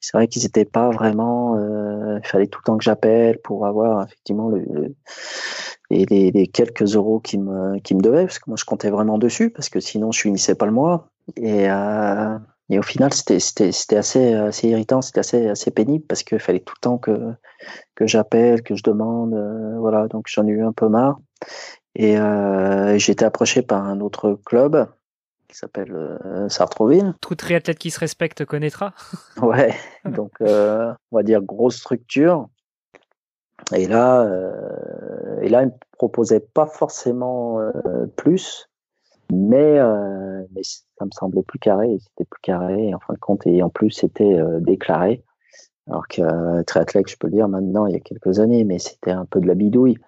[0.00, 1.56] C'est vrai qu'ils n'étaient pas vraiment.
[1.56, 4.94] Euh, il fallait tout le temps que j'appelle pour avoir effectivement le,
[5.90, 9.18] les, les, quelques euros qui me qui me devaient parce que moi, je comptais vraiment
[9.18, 11.08] dessus parce que sinon, je finissais pas le mois.
[11.36, 12.38] Et euh,
[12.70, 16.38] et au final, c'était c'était c'était assez assez irritant, c'était assez assez pénible parce qu'il
[16.38, 17.32] fallait tout le temps que
[17.94, 20.08] que j'appelle, que je demande, euh, voilà.
[20.08, 21.18] Donc j'en ai eu un peu marre.
[21.94, 24.88] Et euh, j'ai été approché par un autre club
[25.48, 27.14] qui s'appelle euh, Sartreville.
[27.20, 28.92] Tout triathlète qui se respecte connaîtra.
[29.42, 29.74] ouais.
[30.04, 32.48] Donc euh, on va dire grosse structure.
[33.74, 38.68] Et là, euh, et là, il me proposait pas forcément euh, plus,
[39.32, 41.98] mais, euh, mais ça me semblait plus carré.
[42.00, 45.24] C'était plus carré en fin de compte, et en plus c'était euh, déclaré.
[45.88, 48.78] Alors que euh, triathlète, je peux le dire maintenant, il y a quelques années, mais
[48.78, 49.98] c'était un peu de la bidouille.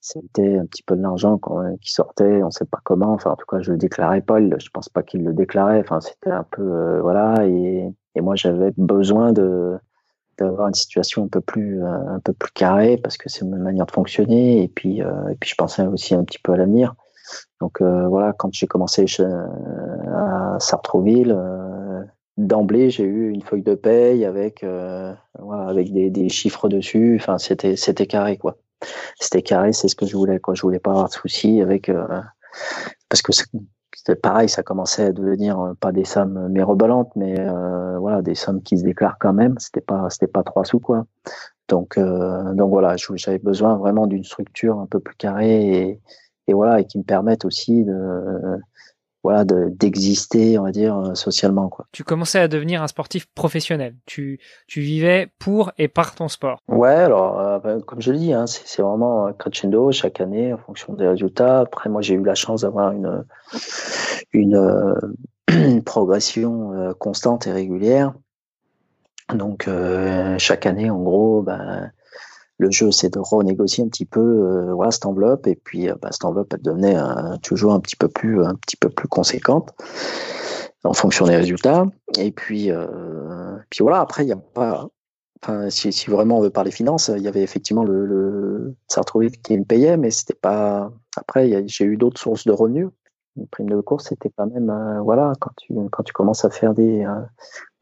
[0.00, 1.40] C'était un petit peu de l'argent
[1.80, 3.12] qui sortait, on ne sait pas comment.
[3.12, 4.40] Enfin, en tout cas, je le déclarais pas.
[4.40, 5.80] Je pense pas qu'il le déclarait.
[5.80, 7.46] Enfin, c'était un peu euh, voilà.
[7.46, 9.78] Et, moi, j'avais besoin de
[10.38, 13.58] d'avoir une situation un peu plus euh, un peu plus carrée parce que c'est ma
[13.58, 14.62] manière de fonctionner.
[14.62, 16.94] Et puis euh, et puis je pensais aussi un petit peu à l'avenir.
[17.60, 21.36] Donc euh, voilà, quand j'ai commencé à Sartrouville,
[22.46, 24.64] d'emblée, j'ai eu une feuille de paye avec
[25.38, 27.16] voilà, avec des, des chiffres dessus.
[27.20, 28.56] Enfin, c'était c'était carré quoi
[29.18, 30.40] c'était carré, c'est ce que je voulais.
[30.40, 30.54] Quoi.
[30.54, 32.06] Je voulais pas avoir de soucis avec euh,
[33.08, 33.32] parce que
[33.94, 38.34] c'était pareil, ça commençait à devenir euh, pas des sommes mirobolantes, mais euh, voilà, des
[38.34, 39.58] sommes qui se déclarent quand même.
[39.58, 41.06] C'était pas c'était pas trois sous quoi.
[41.68, 46.00] Donc euh, donc voilà, j'avais besoin vraiment d'une structure un peu plus carrée et,
[46.48, 48.58] et voilà et qui me permette aussi de
[49.22, 51.86] voilà d'exister on va dire euh, socialement quoi.
[51.92, 53.94] Tu commençais à devenir un sportif professionnel.
[54.06, 56.60] Tu tu vivais pour et par ton sport.
[56.68, 60.58] Ouais alors euh, ben, comme je le dis hein, c'est vraiment crescendo chaque année en
[60.58, 61.60] fonction des résultats.
[61.60, 63.24] Après moi j'ai eu la chance d'avoir une
[64.32, 64.94] une, euh,
[65.48, 68.14] une progression euh, constante et régulière.
[69.34, 69.68] Donc
[70.38, 71.92] chaque année en gros ben
[72.60, 76.08] le jeu, c'est de renégocier un petit peu euh, cette enveloppe, et puis euh, bah,
[76.12, 79.70] cette enveloppe, elle devenait euh, toujours un petit peu plus, un petit peu plus conséquente
[80.84, 81.86] en fonction des résultats.
[82.18, 82.70] Et puis,
[83.70, 84.88] puis voilà, après, il n'y a pas.
[85.42, 89.56] Enfin, si, vraiment on veut parler finances, il y avait effectivement le, le Sartrouville qui
[89.58, 90.90] me payait, mais c'était pas.
[91.16, 92.88] Après, j'ai eu d'autres sources de revenus.
[93.36, 94.72] Une prime de course, c'était quand même,
[95.04, 97.06] voilà, quand tu, quand tu commences à faire des,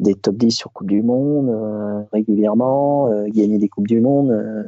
[0.01, 4.31] des top 10 sur Coupe du Monde euh, régulièrement, euh, gagner des Coupes du Monde.
[4.31, 4.63] Euh,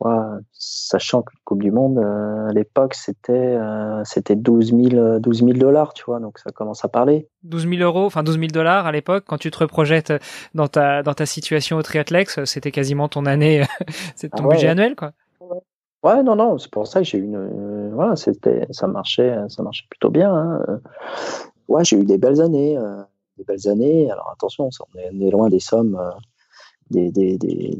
[0.00, 3.56] voilà, sachant que la Coupe du Monde, à l'époque, c'était
[4.04, 7.28] c'était 12 000, 12 000 dollars, tu vois, donc ça commence à parler.
[7.44, 10.12] 12 000 euros, enfin 12 000 dollars à l'époque, quand tu te reprojettes
[10.52, 13.64] dans ta, dans ta situation au triathlex, c'était quasiment ton année,
[14.16, 15.12] c'est ton ah ouais, budget annuel, quoi.
[16.04, 19.62] Ouais, non, non, c'est pour ça que j'ai eu une, voilà, c'était, ça marchait, ça
[19.62, 20.32] marchait plutôt bien.
[20.32, 20.80] Hein.
[21.66, 22.78] Ouais, j'ai eu des belles années
[23.36, 24.10] des belles années.
[24.10, 26.10] Alors attention, on est, loin des sommes euh,
[26.90, 27.76] des, des, des,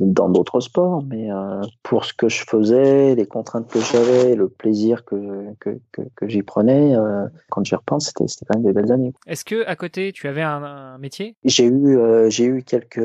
[0.00, 4.48] dans d'autres sports, mais euh, pour ce que je faisais, les contraintes que j'avais, le
[4.48, 8.66] plaisir que, que, que, que j'y prenais, euh, quand j'y repense, c'était, c'était quand même
[8.66, 9.12] des belles années.
[9.26, 11.36] Est-ce que à côté, tu avais un, un métier?
[11.44, 13.00] J'ai eu, euh, j'ai eu quelques,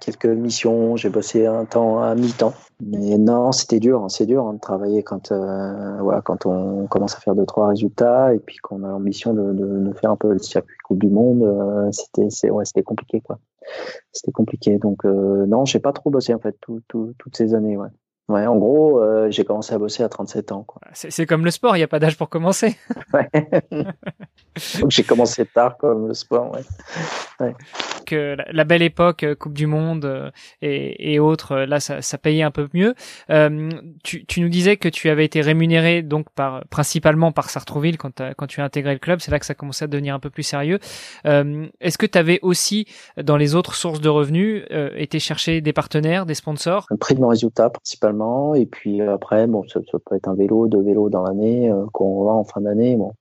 [0.00, 4.46] quelques missions, j'ai bossé un temps à mi-temps, mais non, c'était dur, hein, c'est dur
[4.46, 8.38] hein, de travailler quand, euh, voilà, quand on commence à faire deux trois résultats et
[8.38, 11.42] puis qu'on a l'ambition de, de, de, faire un peu le circuit Coupe du Monde,
[11.42, 13.38] euh, c'était, c'est, ouais, c'était compliqué quoi
[14.12, 14.78] c'était compliqué.
[14.78, 17.76] Donc euh, non, j'ai pas trop bossé en fait tout, tout, toutes ces années.
[17.76, 17.88] Ouais.
[18.32, 20.66] Ouais, en gros, euh, j'ai commencé à bosser à 37 ans.
[20.94, 22.78] C'est comme le sport, il n'y a pas d'âge pour commencer.
[23.12, 23.28] ouais.
[24.80, 26.50] Donc j'ai commencé tard comme le sport.
[26.52, 26.62] Ouais.
[27.40, 27.54] ouais.
[28.06, 30.30] Que la, la, belle époque, euh, Coupe du Monde euh,
[30.62, 32.94] et, et, autres, là, ça, ça, payait un peu mieux.
[33.30, 33.70] Euh,
[34.02, 38.22] tu, tu, nous disais que tu avais été rémunéré donc par principalement par Sartrouville quand,
[38.36, 39.20] quand tu as intégré le club.
[39.20, 40.78] C'est là que ça commençait à devenir un peu plus sérieux.
[41.26, 42.86] Euh, Est-ce que tu avais aussi,
[43.22, 44.64] dans les autres sources de revenus,
[44.96, 46.86] été chercher des partenaires, des sponsors?
[46.90, 48.21] Un prix de mon résultat principalement
[48.54, 52.24] et puis après, bon, ça, peut être un vélo, deux vélos dans l'année euh, qu'on
[52.24, 52.96] vend en fin d'année.
[52.96, 53.12] Bon,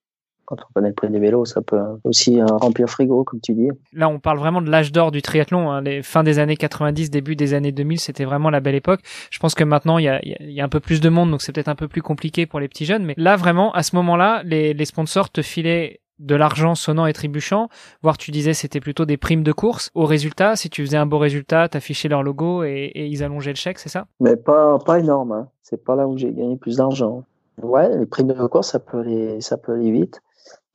[0.45, 3.53] quand on connaît le prix des vélos, ça peut aussi euh, remplir frigo, comme tu
[3.53, 3.69] dis.
[3.93, 5.71] Là, on parle vraiment de l'âge d'or du triathlon.
[5.71, 5.81] Hein.
[5.81, 9.01] Les des années 90, début des années 2000, c'était vraiment la belle époque.
[9.29, 11.31] Je pense que maintenant, il y a, il y a un peu plus de monde,
[11.31, 13.05] donc c'est peut-être un peu plus compliqué pour les petits jeunes.
[13.05, 17.13] Mais là, vraiment, à ce moment-là, les, les sponsors te filaient de l'argent sonnant et
[17.13, 17.67] trébuchant,
[18.01, 19.89] voire tu disais c'était plutôt des primes de course.
[19.95, 23.51] Au résultat, si tu faisais un beau résultat, t'affichais leur logo et, et, ils allongeaient
[23.51, 24.05] le chèque, c'est ça?
[24.19, 25.31] Mais pas pas énorme.
[25.31, 25.49] Hein.
[25.63, 27.23] C'est pas là où j'ai gagné plus d'argent.
[27.61, 30.21] Ouais, les primes de course, ça peut aller, ça peut aller vite.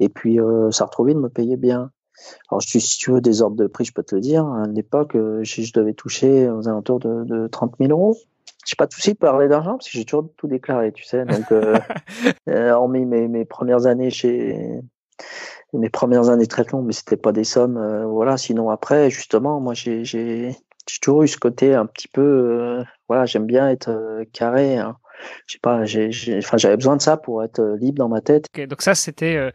[0.00, 1.90] Et puis euh, Sartrouville me payait bien.
[2.50, 4.46] Alors si tu veux des ordres de prix, je peux te le dire.
[4.46, 8.16] À l'époque, euh, je, je devais toucher aux alentours de, de 30 000 euros
[8.66, 11.24] j'ai pas de souci de parler d'argent parce que j'ai toujours tout déclaré, tu sais.
[11.24, 11.78] Donc, euh,
[12.48, 14.80] euh, hormis mes, mes premières années chez
[15.72, 18.36] mes premières années très longues, mais c'était pas des sommes, euh, voilà.
[18.36, 20.54] Sinon après, justement, moi j'ai j'ai
[21.00, 24.78] toujours eu ce côté un petit peu, euh, voilà, j'aime bien être euh, carré.
[24.78, 24.96] Hein.
[25.46, 28.48] Je sais pas, j'ai, enfin, j'avais besoin de ça pour être libre dans ma tête.
[28.68, 29.50] donc ça, c'était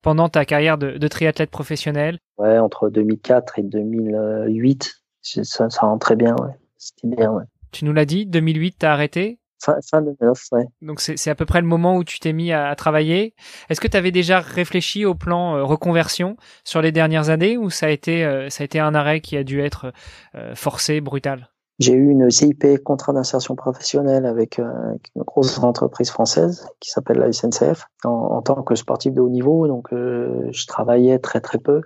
[0.00, 2.20] pendant ta carrière de, de triathlète professionnel?
[2.38, 6.54] Ouais, entre 2004 et 2008, ça, ça rentrait bien, ouais.
[6.78, 7.44] C'était bien, ouais.
[7.72, 9.40] Tu nous l'as dit, 2008, tu as arrêté?
[9.62, 10.66] Fin, fin 2009, ouais.
[10.80, 13.34] Donc c'est à peu près le moment où tu t'es mis à, travailler.
[13.68, 17.68] Est-ce que tu avais déjà réfléchi au plan euh, reconversion sur les dernières années ou
[17.68, 19.92] ça a été euh, ça a été un arrêt qui a dû être
[20.34, 21.50] euh, forcé, brutal?
[21.78, 27.32] J'ai eu une CIP contrat d'insertion professionnelle avec une grosse entreprise française qui s'appelle la
[27.32, 29.66] SNCF en, en, tant que sportif de haut niveau.
[29.66, 31.80] Donc je travaillais très très peu.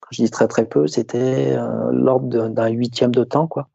[0.00, 1.56] Quand je dis très très peu, c'était
[1.90, 3.70] l'ordre d'un huitième de temps quoi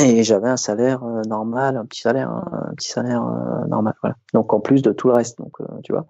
[0.00, 3.94] et j'avais un salaire euh, normal, un petit salaire, un, petit salaire euh, normal.
[4.02, 4.16] Voilà.
[4.34, 6.06] Donc en plus de tout le reste, donc euh, tu vois.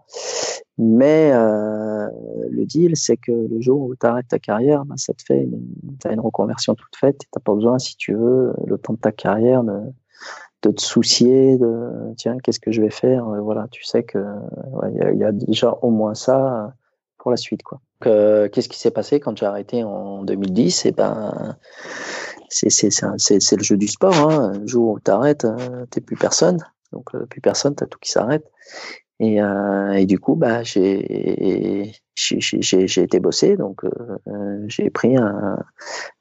[0.78, 5.22] Mais le deal, c'est que le jour où tu arrêtes ta carrière, ben, ça te
[5.22, 5.74] fait une,
[6.08, 7.20] une reconversion toute faite.
[7.32, 9.80] T'as pas besoin, si tu veux, le temps de ta carrière, de,
[10.62, 13.24] de te soucier de tiens, qu'est-ce que je vais faire.
[13.42, 14.24] Voilà, tu sais que
[14.92, 16.72] il y, y, a déjà au moins ça
[17.16, 17.80] pour la suite, quoi.
[18.00, 21.56] Qu'est-ce qui s'est passé quand j'ai arrêté en 2010 Et eh ben
[22.48, 24.14] c'est le jeu du sport.
[24.14, 24.52] Hein.
[24.61, 26.58] Le jour où tu arrêtes, euh, t'es plus personne.
[26.92, 28.50] Donc euh, plus personne, t'as tout qui s'arrête.
[29.20, 33.82] Et, euh, et, du coup, bah, j'ai été bossé, donc
[34.68, 35.58] j'ai pris un,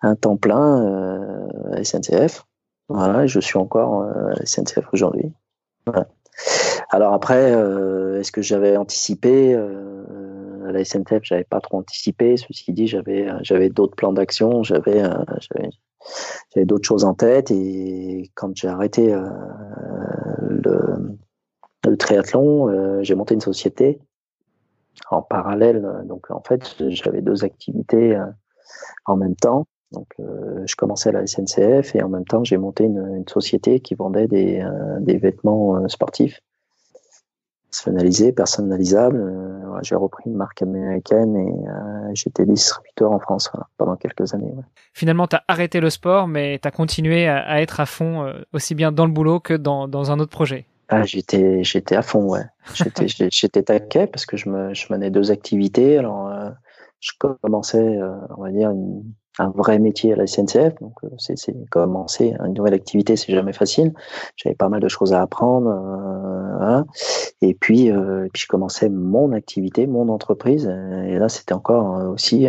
[0.01, 2.45] un, temps plein euh, SNCF.
[2.89, 4.07] Voilà, je suis encore
[4.43, 5.31] SNCF aujourd'hui.
[6.89, 7.51] Alors après,
[8.19, 9.55] est-ce que j'avais anticipé
[10.67, 12.37] à la SNCF J'avais pas trop anticipé.
[12.37, 14.63] Ceci dit, j'avais j'avais d'autres plans d'action.
[14.63, 15.03] J'avais
[16.53, 19.29] j'avais d'autres choses en tête et quand j'ai arrêté euh,
[20.49, 23.99] le, triathlon, euh, j'ai monté une société
[25.09, 26.03] en parallèle.
[26.05, 28.25] Donc en fait, j'avais deux activités euh,
[29.05, 29.65] en même temps.
[29.93, 33.79] Donc je commençais à la SNCF et en même temps j'ai monté une, une, société
[33.79, 34.61] qui vendait des,
[34.99, 36.41] des vêtements sportifs
[37.71, 44.33] personnalisés, personnalisables j'ai repris une marque américaine et euh, j'étais distributeur en France pendant quelques
[44.33, 44.53] années.
[44.93, 48.33] Finalement, tu as arrêté le sport, mais tu as continué à, être à fond, euh,
[48.53, 50.65] aussi bien dans le boulot que dans, dans un autre projet.
[50.89, 52.45] Ah, j'étais, j'étais à fond, ouais.
[52.73, 55.97] J'étais, j'étais taquet parce que je, me, je menais deux activités.
[55.97, 56.49] Alors, euh,
[56.99, 57.99] je commençais,
[58.37, 58.71] on va dire,
[59.39, 60.79] un vrai métier à la SNCF.
[60.81, 63.93] Donc, euh, c'est commencer une nouvelle activité, c'est jamais facile.
[64.35, 65.69] J'avais pas mal de choses à apprendre.
[65.69, 66.85] Euh, hein.
[67.41, 70.67] Et puis, euh, puis, je commençais mon activité, mon entreprise.
[71.07, 72.47] Et là, c'était encore aussi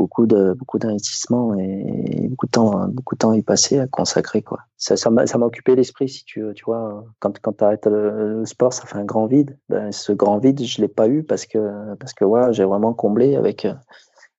[0.00, 4.40] beaucoup de beaucoup d'investissement et beaucoup de temps beaucoup de temps y passer à consacrer
[4.40, 4.60] quoi.
[4.78, 8.42] Ça ça m'a occupé l'esprit si tu veux tu vois quand quand tu arrêtes le,
[8.46, 9.58] sport ça fait un grand vide.
[9.68, 13.36] Ben, ce grand vide je l'ai pas eu parce que parce que j'ai vraiment comblé
[13.36, 13.66] avec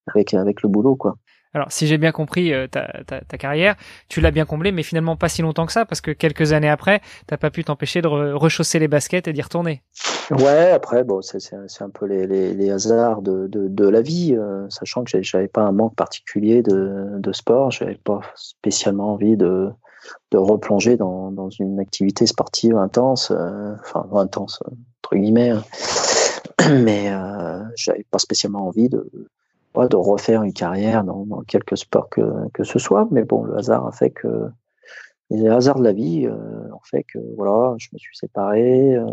[0.08, 1.15] avec avec le boulot quoi.
[1.54, 3.76] Alors, si j'ai bien compris euh, ta, ta, carrière,
[4.08, 6.69] tu l'as bien comblé, mais finalement pas si longtemps que ça, parce que quelques années
[6.69, 9.82] après, t'as pas pu t'empêcher de rechausser les baskets et d'y retourner.
[10.30, 14.36] Ouais, après, bon, c'est un peu les, les, les hasards de, de, de, la vie,
[14.36, 19.36] euh, sachant que j'avais pas un manque particulier de, de sport, j'avais pas spécialement envie
[19.36, 19.70] de,
[20.32, 24.62] de replonger dans, dans une activité sportive intense, euh, enfin intense
[25.04, 25.64] entre guillemets, hein.
[26.70, 29.10] mais euh, j'avais pas spécialement envie de
[29.74, 32.22] de refaire une carrière dans, dans quelque sport que,
[32.54, 33.08] que ce soit.
[33.10, 34.50] Mais bon, le hasard a fait que
[35.38, 38.96] les hasards de la vie euh, ont fait que voilà, je me suis séparé.
[38.96, 39.06] Euh,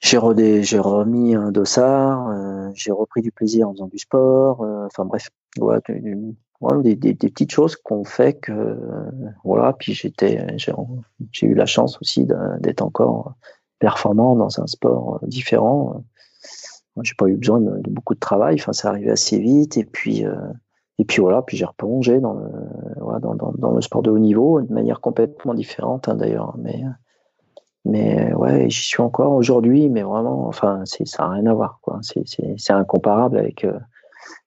[0.00, 4.62] j'ai remis un dossard, euh, j'ai repris du plaisir en faisant du sport.
[4.62, 5.80] Euh, enfin bref, voilà,
[6.82, 8.76] des, des, des, petites choses qu'on fait que
[9.44, 9.72] voilà.
[9.72, 12.26] Puis j'étais, j'ai eu la chance aussi
[12.60, 13.34] d'être encore
[13.78, 16.02] performant dans un sport différent
[17.02, 18.56] j'ai pas eu besoin de, beaucoup de travail.
[18.56, 19.76] Enfin, c'est arrivé assez vite.
[19.76, 20.36] Et puis, euh,
[21.00, 21.40] et puis voilà.
[21.40, 22.46] Puis j'ai replongé dans le,
[23.00, 26.54] voilà, dans, dans, dans, le sport de haut niveau de manière complètement différente, hein, d'ailleurs.
[26.58, 26.82] Mais,
[27.86, 29.88] mais ouais, j'y suis encore aujourd'hui.
[29.88, 31.80] Mais vraiment, enfin, ça n'a rien à voir.
[32.02, 33.78] C'est, incomparable avec, euh,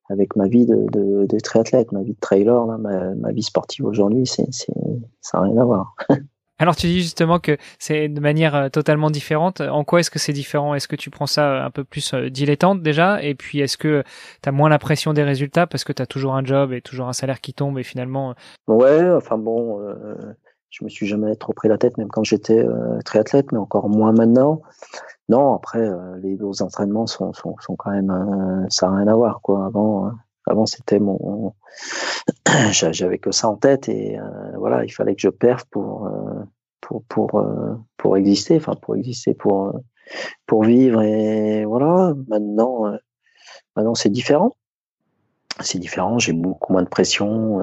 [0.10, 3.42] avec ma vie de, de, de, triathlète, ma vie de trailer, là, ma, ma vie
[3.42, 4.28] sportive aujourd'hui.
[4.28, 4.44] Ça
[5.34, 5.96] n'a rien à voir.
[6.64, 9.60] Alors tu dis justement que c'est de manière euh, totalement différente.
[9.60, 10.76] En quoi est-ce que c'est différent?
[10.76, 13.22] Est-ce que tu prends ça euh, un peu plus euh, dilettante déjà?
[13.22, 14.02] Et puis est-ce que
[14.42, 16.80] tu as moins la pression des résultats parce que tu as toujours un job et
[16.80, 18.34] toujours un salaire qui tombe et finalement...
[18.70, 19.82] Ouais, enfin bon,
[20.70, 22.66] je me suis jamais trop pris la tête même quand j'étais
[23.04, 24.62] triathlète, mais encore moins maintenant.
[25.28, 25.86] Non, après,
[26.22, 28.66] les, entraînements sont, sont, sont, quand même...
[28.70, 29.42] ça n'a rien à voir.
[29.42, 29.66] quoi.
[29.66, 30.12] Avant,
[30.48, 31.54] Avant, c'était mon,
[32.72, 34.18] j'avais que ça en tête et
[34.58, 36.10] voilà, il fallait que je perfe pour
[36.82, 37.46] pour pour
[37.98, 39.74] pour exister, enfin pour exister, pour
[40.46, 42.14] pour vivre et voilà.
[42.28, 42.92] Maintenant,
[43.76, 44.52] maintenant c'est différent.
[45.62, 46.20] C'est différent.
[46.20, 47.60] J'ai beaucoup moins de pression.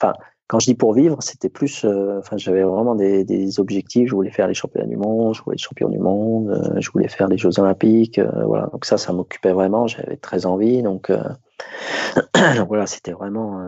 [0.00, 0.14] Enfin,
[0.50, 4.08] quand je dis pour vivre, c'était plus, euh, enfin, j'avais vraiment des, des, objectifs.
[4.08, 6.90] Je voulais faire les championnats du monde, je voulais être champion du monde, euh, je
[6.90, 8.18] voulais faire les Jeux olympiques.
[8.18, 9.86] Euh, voilà, donc ça, ça m'occupait vraiment.
[9.86, 10.82] J'avais très envie.
[10.82, 11.12] Donc,
[12.56, 13.60] donc voilà, c'était vraiment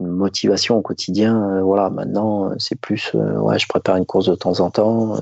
[0.00, 1.60] une motivation au quotidien.
[1.62, 5.18] voilà, maintenant, c'est plus, ouais, je prépare une course de temps en temps.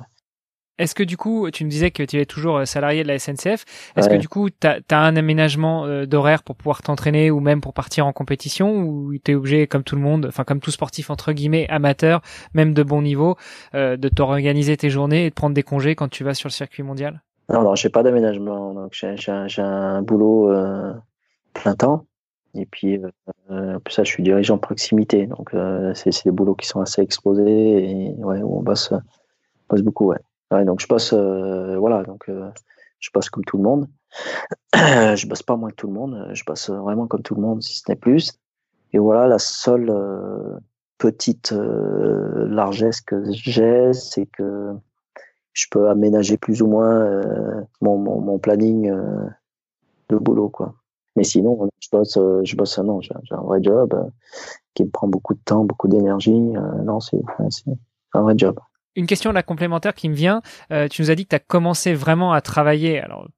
[0.78, 3.18] Est-ce que du coup, tu me disais que tu es toujours euh, salarié de la
[3.18, 3.64] SNCF,
[3.96, 7.60] est-ce que du coup, tu as, un aménagement euh, d'horaire pour pouvoir t'entraîner ou même
[7.60, 10.72] pour partir en compétition ou tu es obligé, comme tout le monde, enfin comme tout
[10.72, 12.22] sportif entre guillemets amateur,
[12.54, 13.36] même de bon niveau,
[13.76, 16.52] euh, de t'organiser tes journées et de prendre des congés quand tu vas sur le
[16.52, 17.22] circuit mondial?
[17.52, 18.74] Non, non, j'ai pas d'aménagement.
[18.74, 20.50] Donc j'ai un, boulot
[21.54, 22.06] plein temps.
[22.54, 23.00] Et puis,
[23.50, 25.26] euh, ça, je suis dirigeant proximité.
[25.26, 25.50] Donc,
[25.94, 28.92] c'est des boulots qui sont assez exposés et ouais, où on bosse,
[29.68, 30.08] bosse beaucoup.
[30.10, 30.18] Ouais
[30.64, 32.48] donc je bosse, euh, voilà, donc euh,
[33.00, 33.88] je bosse comme tout le monde.
[34.74, 37.62] je bosse pas moins que tout le monde, je bosse vraiment comme tout le monde,
[37.62, 38.38] si ce n'est plus.
[38.92, 40.56] Et voilà, la seule euh,
[40.98, 44.72] petite largesse que j'ai, c'est que
[45.52, 47.22] je peux aménager plus ou moins
[47.80, 48.90] mon, mon, planning
[50.08, 50.74] de boulot, quoi.
[51.16, 53.94] Mais sinon, je bosse, je bosse, non, j'ai un vrai job
[54.74, 56.32] qui me prend beaucoup de temps, beaucoup d'énergie.
[56.32, 57.20] non, c'est
[58.14, 58.58] un vrai job
[58.96, 60.42] une question là complémentaire qui me vient.
[60.70, 63.00] Euh, tu nous as dit que tu as commencé vraiment à travailler.
[63.00, 63.28] Alors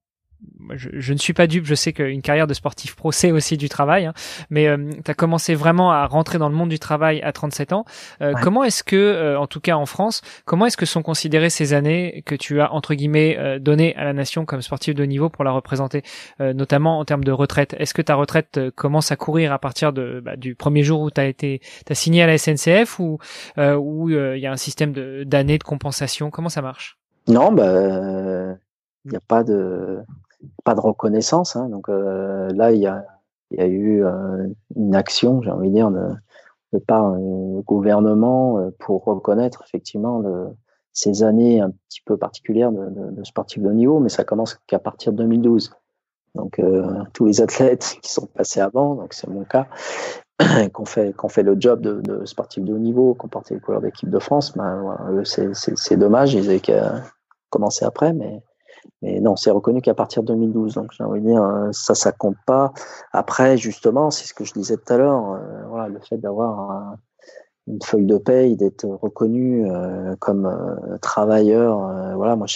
[0.75, 3.68] je, ne suis pas dupe, je sais qu'une carrière de sportif pro, c'est aussi du
[3.68, 4.14] travail, hein,
[4.51, 7.72] mais euh, tu as commencé vraiment à rentrer dans le monde du travail à 37
[7.72, 7.85] ans.
[8.20, 11.51] Euh, comment est-ce que, euh, en tout cas en France, comment est-ce que sont considérées
[11.51, 15.29] ces années que tu as, entre guillemets, données à la nation comme sportif de niveau
[15.29, 16.03] pour la représenter,
[16.40, 17.75] notamment en termes de retraite?
[17.79, 21.11] Est-ce que ta retraite commence à courir à partir de, bah, du premier jour où
[21.11, 23.18] tu as, été, as signé à la SNCF ou
[23.57, 24.92] où il y a un système
[25.25, 26.31] d'années de, de compensation?
[26.31, 26.99] Comment ça marche?
[27.29, 28.57] Non, bah
[29.07, 30.01] il n'y a pas de
[30.64, 31.57] pas de reconnaissance.
[31.57, 35.90] Hein, donc euh, là, il y a, eu euh, une action, j'ai envie de dire,
[35.90, 36.09] de,
[36.72, 40.22] de par le gouvernement euh, pour reconnaître effectivement
[40.92, 44.25] ces années un petit peu particulières de, de, de sportifs de haut niveau, mais ça
[44.25, 45.72] commence qu'à partir de 2012.
[46.35, 46.61] Donc
[47.14, 49.68] tous les athlètes qui sont passés avant, donc c'est mon cas,
[50.75, 53.81] qu'on fait fait le job de, de sportif de haut niveau, qu'on portait les couleurs
[53.81, 57.05] d'équipe de France, ben, c'est dommage, ils avaient qu'à
[57.49, 58.42] commencer après, mais
[59.03, 60.75] mais non, c'est reconnu qu'à partir de 2012.
[60.75, 62.72] Donc j'ai envie de dire, euh, ça, ça compte pas.
[63.12, 65.33] Après, justement, c'est ce que je disais tout à l'heure.
[65.33, 66.96] Euh, voilà, le fait d'avoir
[67.66, 72.16] une feuille de paye, d'être reconnu euh, comme travailleur.
[72.16, 72.46] voilà, moi,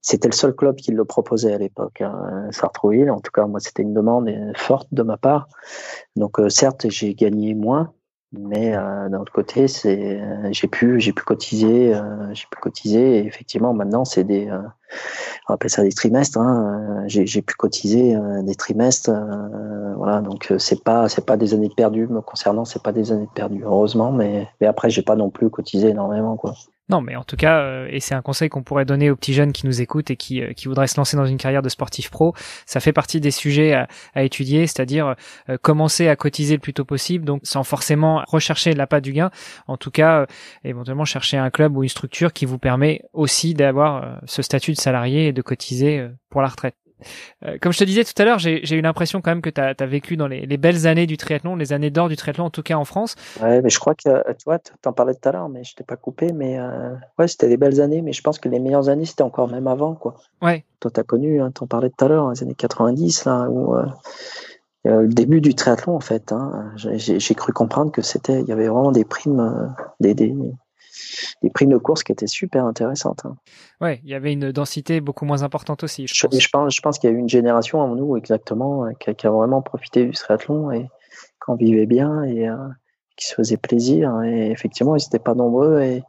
[0.00, 3.10] c'était le seul club qui le proposait à l'époque, hein, Sartrouville.
[3.10, 5.48] En tout cas, moi, c'était une demande forte de ma part.
[6.16, 7.92] Donc, certes, j'ai gagné moins,
[8.32, 10.20] mais d'un autre côté, c'est
[10.50, 11.92] j'ai pu j'ai pu cotiser,
[12.32, 13.18] j'ai pu cotiser.
[13.18, 14.50] Et effectivement, maintenant, c'est des
[15.48, 16.38] on appelle ça des trimestres.
[16.38, 19.10] Hein, j'ai pu cotiser des trimestres.
[19.96, 23.28] voilà, donc c'est pas c'est pas des années perdues me concernant, c'est pas des années
[23.34, 24.12] perdues, heureusement.
[24.12, 26.54] Mais mais après, j'ai pas non plus cotisé énormément, quoi.
[26.88, 29.34] Non, mais en tout cas, euh, et c'est un conseil qu'on pourrait donner aux petits
[29.34, 31.68] jeunes qui nous écoutent et qui, euh, qui voudraient se lancer dans une carrière de
[31.68, 32.32] sportif pro,
[32.64, 33.72] ça fait partie des sujets
[34.14, 35.16] à, étudier, c'est-à-dire
[35.48, 39.30] euh, commencer à cotiser le plus tôt possible, donc sans forcément rechercher l'appât du gain,
[39.66, 40.26] en tout cas,
[40.62, 44.80] éventuellement chercher un club ou une structure qui vous permet aussi d'avoir ce statut de
[44.80, 46.76] salarié et de cotiser pour la retraite.
[47.44, 49.60] Euh, comme je te disais tout à l'heure, j'ai eu l'impression quand même que tu
[49.60, 52.62] as, vécu dans les, belles années du triathlon, les années d'or du triathlon, en tout
[52.62, 53.14] cas en France.
[53.42, 55.74] Ouais, mais je crois que, tu vois, tu en parlais tout à l'heure, mais je
[55.74, 58.60] t'ai pas coupé, mais euh, ouais, c'était les belles années, mais je pense que les
[58.60, 60.16] meilleures années, c'était encore même avant, quoi.
[60.42, 60.64] Ouais.
[60.80, 63.48] Toi, tu as connu, hein, tu en parlais tout à l'heure, les années 90, là,
[63.50, 63.86] où euh,
[64.84, 66.32] le début du triathlon, en fait.
[66.32, 70.34] Hein, j'ai cru comprendre que c'était, il y avait vraiment des primes, des, des,
[71.42, 73.24] des primes de course qui étaient super intéressantes.
[73.24, 73.36] Hein.
[73.80, 76.06] Ouais, il y avait une densité beaucoup moins importante aussi.
[76.06, 79.26] Je, pense, je pense, qu'il y a eu une génération en nous exactement euh, qui
[79.26, 80.88] a, vraiment profité du triathlon et
[81.40, 82.56] qu'on vivait bien et euh,
[83.16, 84.22] qui se faisait plaisir.
[84.22, 86.02] Et effectivement, ils n'étaient pas nombreux et,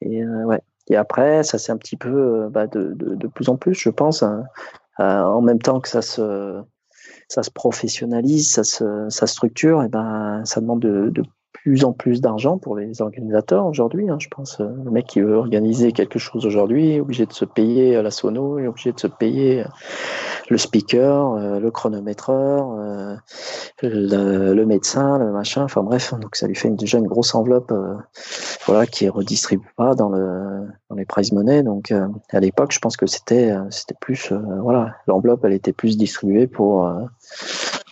[0.00, 0.60] et euh, ouais.
[0.90, 3.90] Et après, ça c'est un petit peu bah, de, de, de, plus en plus, je
[3.90, 4.44] pense, hein.
[4.98, 6.62] en même temps que ça se
[7.28, 11.22] ça se professionnalise, ça se ça structure, et ben ça demande de, de
[11.62, 14.08] plus en plus d'argent pour les organisateurs aujourd'hui.
[14.08, 17.32] Hein, je pense euh, le mec qui veut organiser quelque chose aujourd'hui est obligé de
[17.32, 19.64] se payer la sono, est obligé de se payer
[20.50, 23.16] le speaker, euh, le chronométreur, euh,
[23.82, 25.64] le, médecin, le machin.
[25.64, 27.72] Enfin bref, donc ça lui fait une, déjà une grosse enveloppe,
[28.66, 31.62] voilà, qui est redistribue pas dans le dans les prize money.
[31.62, 31.92] Donc
[32.30, 36.90] à l'époque, je pense que c'était c'était plus voilà, l'enveloppe elle était plus distribuée pour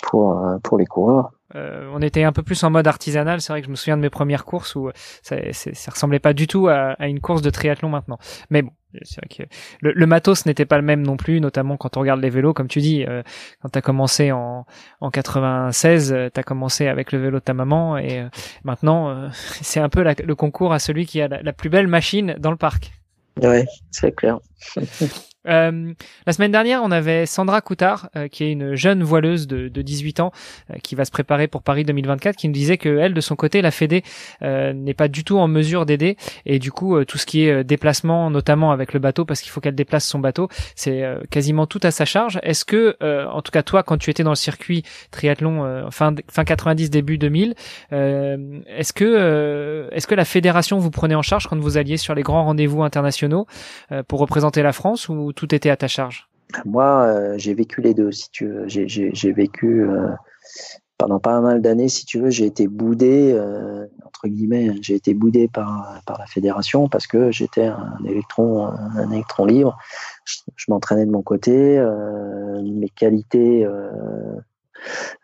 [0.03, 1.33] pour pour les coureurs.
[1.57, 3.40] Euh, on était un peu plus en mode artisanal.
[3.40, 4.90] C'est vrai que je me souviens de mes premières courses où
[5.22, 8.18] ça, ça ressemblait pas du tout à, une course de triathlon maintenant.
[8.50, 8.70] Mais bon,
[9.02, 9.42] c'est vrai que
[9.80, 12.68] le, matos n'était pas le même non plus, notamment quand on regarde les vélos, comme
[12.68, 13.04] tu dis.
[13.04, 13.22] Euh,
[13.62, 14.66] quand tu as commencé en,
[15.00, 18.28] en 96, tu as commencé avec le vélo de ta maman et euh,
[18.64, 22.36] maintenant, c'est un peu le concours à celui qui a la, la plus belle machine
[22.38, 22.92] dans le parc.
[23.42, 24.38] Ouais, c'est clair.
[25.47, 25.92] Euh,
[26.26, 29.82] la semaine dernière, on avait Sandra Coutard, euh, qui est une jeune voileuse de, de
[29.82, 30.32] 18 ans,
[30.70, 33.36] euh, qui va se préparer pour Paris 2024, qui nous disait que elle, de son
[33.36, 34.03] côté, la Fédé
[34.42, 38.30] n'est pas du tout en mesure d'aider, et du coup, tout ce qui est déplacement,
[38.30, 41.90] notamment avec le bateau, parce qu'il faut qu'elle déplace son bateau, c'est quasiment tout à
[41.90, 42.38] sa charge.
[42.42, 46.44] Est-ce que, en tout cas toi, quand tu étais dans le circuit triathlon fin fin
[46.44, 47.55] 90 début 2000,
[47.90, 52.22] est-ce que est-ce que la fédération vous prenait en charge quand vous alliez sur les
[52.22, 53.47] grands rendez-vous internationaux
[54.09, 56.28] pour représenter la France ou tout était à ta charge?
[56.64, 58.64] Moi, euh, j'ai vécu les deux, si tu veux.
[58.68, 60.09] J'ai vécu euh,
[60.99, 65.12] pendant pas mal d'années, si tu veux, j'ai été boudé, euh, entre guillemets, j'ai été
[65.12, 68.72] boudé par, la fédération parce que j'étais un électron
[69.47, 69.76] libre.
[70.24, 71.84] Je, m'entraînais de mon côté,
[72.62, 73.66] mes qualités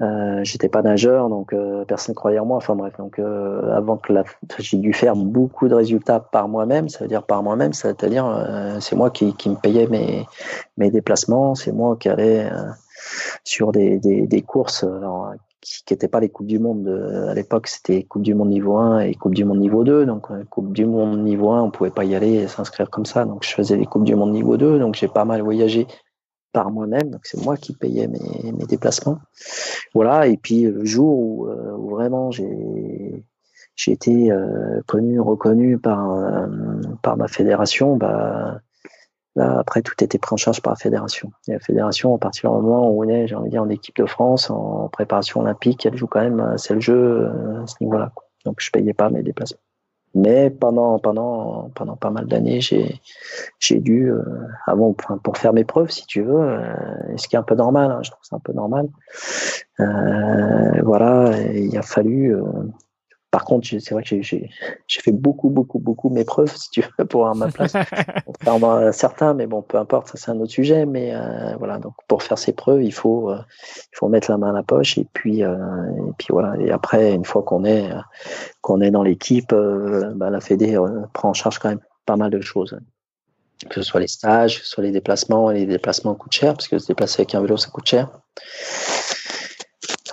[0.00, 2.57] euh, j'étais pas nageur, donc euh, personne croyait en moi.
[2.57, 4.12] Enfin bref, donc euh, avant que
[4.59, 6.88] j'ai dû faire beaucoup de résultats par moi-même.
[6.88, 9.86] Ça veut dire par moi-même, c'est-à-dire c'est moi qui, me payais
[10.76, 12.50] mes déplacements, c'est moi qui allais
[13.44, 14.84] sur des, courses
[15.61, 16.88] qui n'étaient pas les coupes du monde
[17.28, 20.07] à l'époque, c'était Coupe du monde niveau 1 et Coupe du monde niveau 2.
[20.07, 23.24] Donc Coupe du monde niveau 1, on pouvait pas y aller et s'inscrire comme ça.
[23.24, 24.78] Donc je faisais les coupes du monde niveau 2.
[24.78, 25.86] Donc j'ai pas mal voyagé
[26.53, 29.18] par moi-même, donc c'est moi qui payais mes, déplacements.
[29.94, 33.24] Voilà, et puis le jour où, euh, vraiment j'ai
[33.74, 36.46] j'ai été euh, connu, reconnu par euh,
[37.03, 38.61] par ma fédération, bah
[39.34, 41.32] là après tout était pris en charge par la fédération.
[41.48, 43.70] Et la fédération, à partir du moment où on est, j'ai envie de dire, en
[43.70, 47.28] équipe de France, en préparation olympique, elle joue quand même, c'est le jeu
[47.62, 48.12] à ce niveau-là.
[48.44, 49.61] Donc je payais pas mes déplacements.
[50.14, 53.00] Mais pendant, pendant, pendant pas mal d'années, j'ai,
[53.58, 54.22] j'ai dû, euh,
[54.66, 57.90] avant, pour faire mes preuves, si tu veux, euh, ce qui est un peu normal,
[57.90, 58.88] hein, je trouve ça un peu normal.
[59.80, 62.42] Euh, voilà, il a fallu, euh,
[63.32, 64.50] par contre, c'est vrai que j'ai
[64.88, 67.72] fait beaucoup, beaucoup, beaucoup mes preuves, si tu veux, pour avoir ma place.
[68.26, 70.84] Contrairement à certains, mais bon, peu importe, ça c'est un autre sujet.
[70.84, 73.38] Mais euh, voilà, donc pour faire ses preuves, il faut, euh,
[73.92, 76.56] il faut mettre la main à la poche et puis, euh, et puis voilà.
[76.60, 77.90] Et après, une fois qu'on est,
[78.60, 79.54] qu'on est dans l'équipe,
[80.14, 80.78] bah, la Fédé
[81.14, 82.78] prend en charge quand même pas mal de choses.
[83.70, 86.52] Que ce soit les stages, que ce soit les déplacements, et les déplacements coûtent cher,
[86.52, 88.10] parce que se déplacer avec un vélo, ça coûte cher.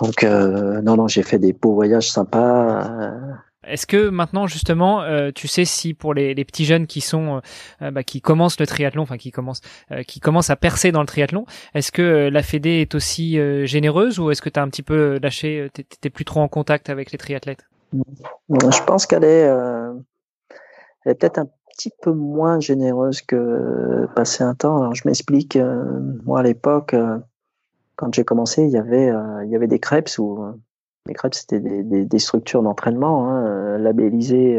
[0.00, 2.86] Donc euh, non, non, j'ai fait des beaux voyages sympas.
[2.86, 3.32] Euh.
[3.64, 7.42] Est-ce que maintenant justement, euh, tu sais si pour les, les petits jeunes qui sont,
[7.80, 9.60] bah, qui commencent le triathlon, enfin qui commencent,
[10.06, 11.44] qui commencent à percer dans le triathlon,
[11.74, 15.18] est-ce que la Fédé est aussi généreuse ou est-ce que tu as un petit peu
[15.22, 15.68] lâché,
[16.00, 17.66] t'es plus trop en contact avec les triathlètes?
[17.92, 19.46] Je pense qu'elle est,
[21.04, 24.78] elle est peut-être un petit peu moins généreuse que passé un temps.
[24.78, 25.58] Alors je m'explique.
[26.24, 26.96] moi à l'époque
[28.00, 30.52] quand j'ai commencé, il y avait, euh, il y avait des crêpes où euh,
[31.06, 34.58] les crêpes c'était des, structures d'entraînement hein, euh, labellisées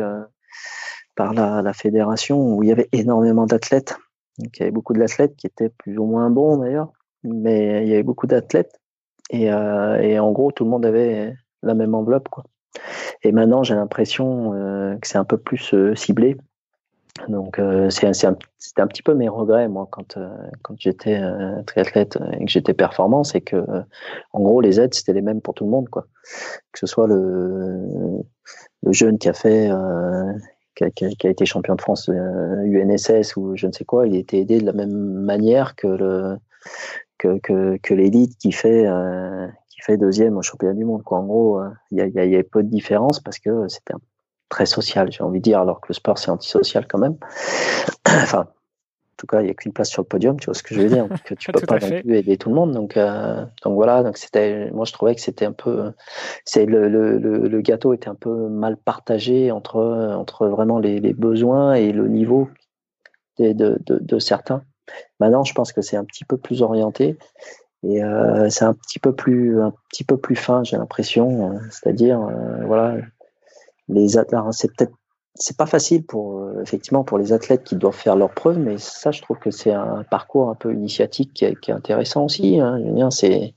[1.16, 3.98] par la, la, fédération où il y avait énormément d'athlètes.
[4.38, 6.92] Donc il y avait beaucoup d'athlètes qui étaient plus ou moins bons d'ailleurs,
[7.24, 8.80] mais il y avait beaucoup d'athlètes
[9.32, 11.34] et, et, en gros tout le monde avait
[11.64, 12.44] la même enveloppe quoi.
[13.24, 14.52] Et maintenant j'ai l'impression
[15.02, 16.38] que c'est un peu plus ciblé
[17.28, 20.30] donc euh, c'est un, c'était un petit peu mes regrets moi quand euh,
[20.62, 23.64] quand j'étais euh, triathlète et que j'étais performant, c'est que
[24.34, 26.08] en gros les aides c'était les mêmes pour tout le monde quoi.
[26.72, 28.24] Que ce soit le
[28.84, 29.70] le jeune qui a fait
[30.76, 34.16] qui a, qui, a, été champion de France UNSS ou je ne sais quoi, il
[34.16, 36.38] était aidé de la même manière que le
[37.18, 38.88] que que, que l'élite qui fait
[39.70, 41.20] qui fait deuxième au championnat du monde quoi.
[41.20, 44.00] En gros, il y, y, y a peu de différence parce que c'était un
[44.52, 47.16] très social, j'ai envie de dire, alors que le sport, c'est antisocial quand même.
[48.08, 50.62] enfin, en tout cas, il n'y a qu'une place sur le podium, tu vois ce
[50.62, 52.72] que je veux dire, que tu peux pas non plus aider tout le monde.
[52.72, 55.92] Donc, euh, donc voilà, donc c'était, moi je trouvais que c'était un peu,
[56.46, 59.80] c'est le, le, le, gâteau était un peu mal partagé entre
[60.18, 62.50] entre vraiment les, les besoins et le niveau
[63.40, 64.64] de, de, de, certains.
[65.20, 67.18] Maintenant, je pense que c'est un petit peu plus orienté
[67.84, 71.60] et euh, c'est un petit peu plus un petit peu plus fin, j'ai l'impression.
[71.70, 72.98] C'est-à-dire, euh, voilà,
[73.90, 74.10] les
[74.52, 74.94] c'est peut-être
[75.36, 78.78] c'est pas facile pour euh, effectivement pour les athlètes qui doivent faire leurs preuves, mais
[78.78, 82.26] ça, je trouve que c'est un parcours un peu initiatique qui est, qui est intéressant
[82.26, 82.60] aussi.
[82.60, 83.10] Hein.
[83.12, 83.54] c'est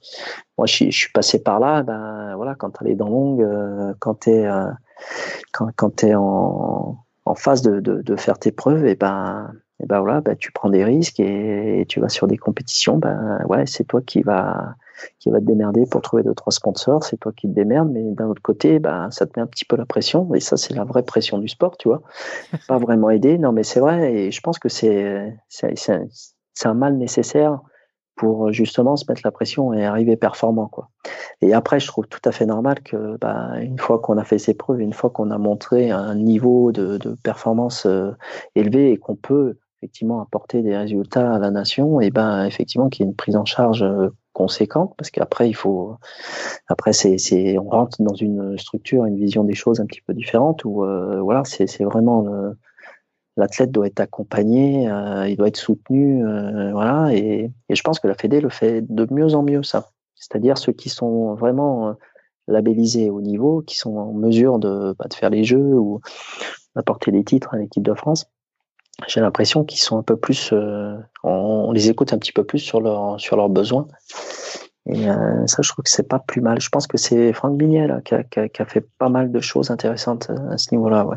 [0.57, 1.83] moi, je, je, suis passé par là.
[1.83, 4.71] Ben voilà, quand tu as les dents euh, quand tu es euh,
[5.53, 9.53] quand, quand es en, en phase de, de, de, faire tes preuves, et ben
[9.83, 12.97] et ben voilà, ben, tu prends des risques et, et tu vas sur des compétitions.
[12.97, 14.77] Ben ouais, c'est toi qui va
[15.19, 18.03] qui va te démerder pour trouver deux trois sponsors, c'est toi qui te démerdes, mais
[18.13, 20.75] d'un autre côté, bah, ça te met un petit peu la pression, et ça c'est
[20.75, 22.03] la vraie pression du sport, tu vois.
[22.69, 26.97] Pas vraiment aider, non mais c'est vrai, et je pense que c'est c'est un mal
[26.97, 27.61] nécessaire
[28.17, 30.89] pour justement se mettre la pression et arriver performant quoi.
[31.41, 34.39] Et après, je trouve tout à fait normal que bah, une fois qu'on a fait
[34.39, 38.13] ses preuves, une fois qu'on a montré un niveau de, de performance euh,
[38.55, 43.05] élevé et qu'on peut effectivement apporter des résultats à la nation, et ben effectivement qu'il
[43.05, 45.95] y ait une prise en charge euh, conséquente parce qu'après il faut
[46.67, 50.65] après c'est on rentre dans une structure une vision des choses un petit peu différente
[50.65, 52.27] où euh, voilà c'est vraiment
[53.37, 56.25] l'athlète doit être accompagné euh, il doit être soutenu
[56.73, 59.91] voilà et, et je pense que la Fédé le fait de mieux en mieux ça.
[60.17, 61.95] C'est-à-dire ceux qui sont vraiment
[62.49, 66.01] labellisés au niveau qui sont en mesure de, bah, de faire les jeux ou
[66.75, 68.27] d'apporter des titres à l'équipe de France
[69.09, 72.59] j'ai l'impression qu'ils sont un peu plus, euh, on, les écoute un petit peu plus
[72.59, 73.89] sur leurs sur leurs besoins.
[74.87, 76.61] Et euh, ça, je trouve que c'est pas plus mal.
[76.61, 79.71] Je pense que c'est Franck Bignet qui, a, qui, a, fait pas mal de choses
[79.71, 81.07] intéressantes euh, à ce niveau-là.
[81.07, 81.17] Ouais.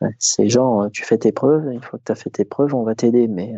[0.00, 2.74] ouais c'est genre, tu fais tes preuves, une fois que tu as fait tes preuves,
[2.74, 3.54] on va t'aider, mais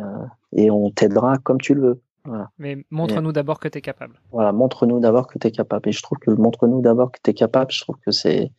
[0.52, 2.02] et on t'aidera comme tu le veux.
[2.26, 2.50] Voilà.
[2.58, 4.20] Mais montre-nous d'abord que tu es capable.
[4.30, 5.88] Voilà, montre-nous d'abord que tu es capable.
[5.88, 8.52] Et je trouve que montre-nous d'abord que tu es capable, je trouve que c'est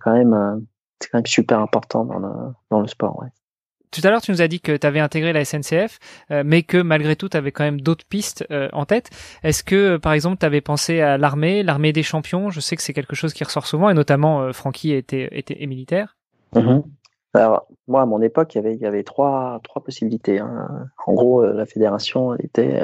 [0.00, 0.66] quand même
[1.00, 2.32] quand même super important dans le
[2.70, 3.16] dans le sport.
[3.20, 3.28] Ouais.
[3.90, 5.98] Tout à l'heure, tu nous as dit que tu avais intégré la SNCF,
[6.30, 9.10] euh, mais que malgré tout, tu avais quand même d'autres pistes euh, en tête.
[9.42, 12.50] Est-ce que, par exemple, tu avais pensé à l'armée, l'armée des champions?
[12.50, 15.66] Je sais que c'est quelque chose qui ressort souvent, et notamment, euh, Francky était, était
[15.66, 16.16] militaire.
[16.54, 16.82] Mm-hmm.
[17.34, 20.38] Alors, moi, à mon époque, il y avait, il y avait trois, trois possibilités.
[20.38, 20.88] Hein.
[21.06, 22.82] En gros, la fédération était,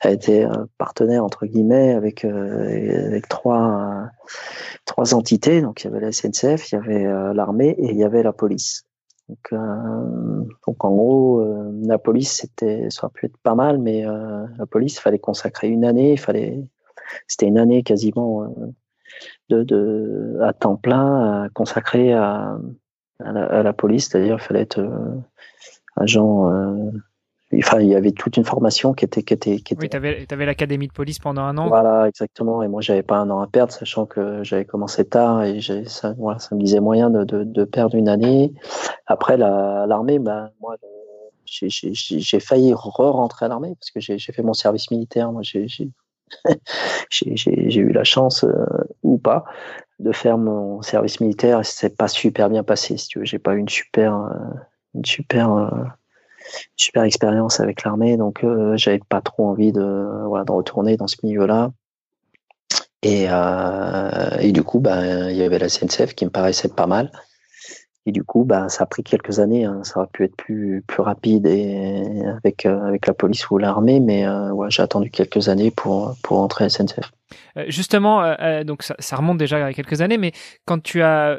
[0.00, 0.46] a été
[0.78, 4.08] partenaire, entre guillemets, avec, avec trois,
[4.86, 5.60] trois entités.
[5.60, 8.32] Donc, il y avait la SNCF, il y avait l'armée et il y avait la
[8.32, 8.84] police.
[9.28, 13.78] Donc, euh, donc en gros, euh, la police, c'était, ça aurait pu être pas mal,
[13.78, 16.60] mais euh, la police, il fallait consacrer une année, il fallait,
[17.26, 18.54] c'était une année quasiment
[19.48, 22.58] de, de, à temps plein consacré à,
[23.20, 24.82] à, la, à la police, c'est-à-dire il fallait être
[25.96, 26.50] agent
[27.58, 29.82] enfin, il y avait toute une formation qui était qui était qui était.
[29.82, 31.68] Oui, tu avais, avais l'académie de police pendant un an.
[31.68, 32.62] Voilà, exactement.
[32.62, 36.14] Et moi, j'avais pas un an à perdre, sachant que j'avais commencé tard et ça,
[36.18, 38.52] voilà, ça me disait moyen de, de, de perdre une année.
[39.06, 40.76] Après l'armée, ben moi,
[41.44, 45.32] j'ai failli re-rentrer à l'armée parce que j'ai fait mon service militaire.
[45.32, 45.66] Moi, j'ai
[47.36, 48.64] j'ai eu la chance euh,
[49.02, 49.44] ou pas
[49.98, 52.96] de faire mon service militaire et c'est pas super bien passé.
[52.96, 54.54] Si tu veux, j'ai pas eu une super euh,
[54.94, 55.68] une super euh,
[56.76, 61.06] super expérience avec l'armée, donc euh, j'avais pas trop envie de, voilà, de retourner dans
[61.06, 61.70] ce milieu-là.
[63.02, 66.86] Et, euh, et du coup, ben, il y avait la CNCF qui me paraissait pas
[66.86, 67.10] mal.
[68.04, 69.64] Et du coup, ben, ça a pris quelques années.
[69.64, 69.80] Hein.
[69.84, 72.04] Ça aurait pu être plus, plus rapide et
[72.36, 76.38] avec, euh, avec la police ou l'armée, mais ouais, j'ai attendu quelques années pour, pour
[76.38, 77.12] entrer à SNCF.
[77.68, 80.32] Justement, donc ça, ça, remonte déjà à quelques années, mais
[80.64, 81.38] quand tu as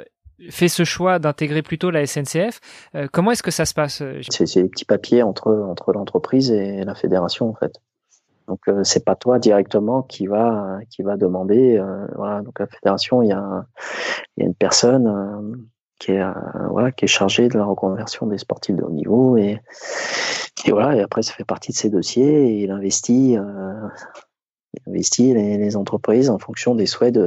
[0.49, 2.59] fait ce choix d'intégrer plutôt la SNCF.
[2.95, 6.51] Euh, comment est-ce que ça se passe euh, C'est des petits papiers entre, entre l'entreprise
[6.51, 7.73] et la fédération, en fait.
[8.47, 11.77] Donc, euh, c'est pas toi directement qui va, qui va demander.
[11.77, 13.65] Euh, voilà, donc, la fédération, il y a,
[14.37, 15.67] y a une personne
[15.99, 16.23] qui, est,
[16.69, 19.37] voilà, qui est chargée de la reconversion des sportifs de haut niveau.
[19.37, 19.61] Et,
[20.65, 23.37] et voilà, et après, ça fait partie de ses dossiers et il investit,
[24.87, 27.17] investit les, entreprises en fonction des souhaits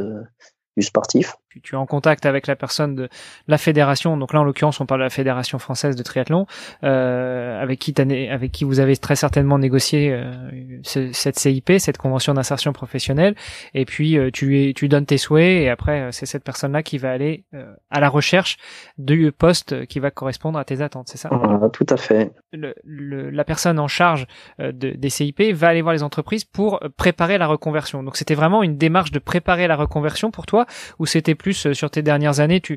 [0.77, 3.09] du sportif tu, es en contact avec la personne de
[3.49, 6.47] la fédération, donc là en l'occurrence on parle de la fédération française de triathlon,
[6.85, 7.95] euh, avec qui
[8.31, 13.35] avec qui vous avez très certainement négocié euh, cette CIP, cette convention d'insertion professionnelle,
[13.75, 16.83] et puis euh, tu tu donnes tes souhaits et après euh, c'est cette personne là
[16.83, 18.57] qui va aller euh, à la recherche
[18.99, 21.31] du poste qui va correspondre à tes attentes, c'est ça?
[21.73, 22.33] Tout à fait.
[22.53, 24.27] Le, le, la personne en charge
[24.59, 28.03] de, des CIP va aller voir les entreprises pour préparer la reconversion.
[28.03, 30.67] Donc c'était vraiment une démarche de préparer la reconversion pour toi,
[30.99, 32.77] ou c'était plus plus euh, sur tes dernières années, tu,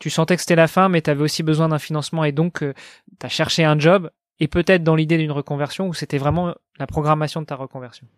[0.00, 2.64] tu sentais que c'était la fin, mais tu avais aussi besoin d'un financement et donc
[2.64, 2.74] euh,
[3.20, 4.10] tu as cherché un job
[4.40, 8.08] et peut-être dans l'idée d'une reconversion ou c'était vraiment la programmation de ta reconversion?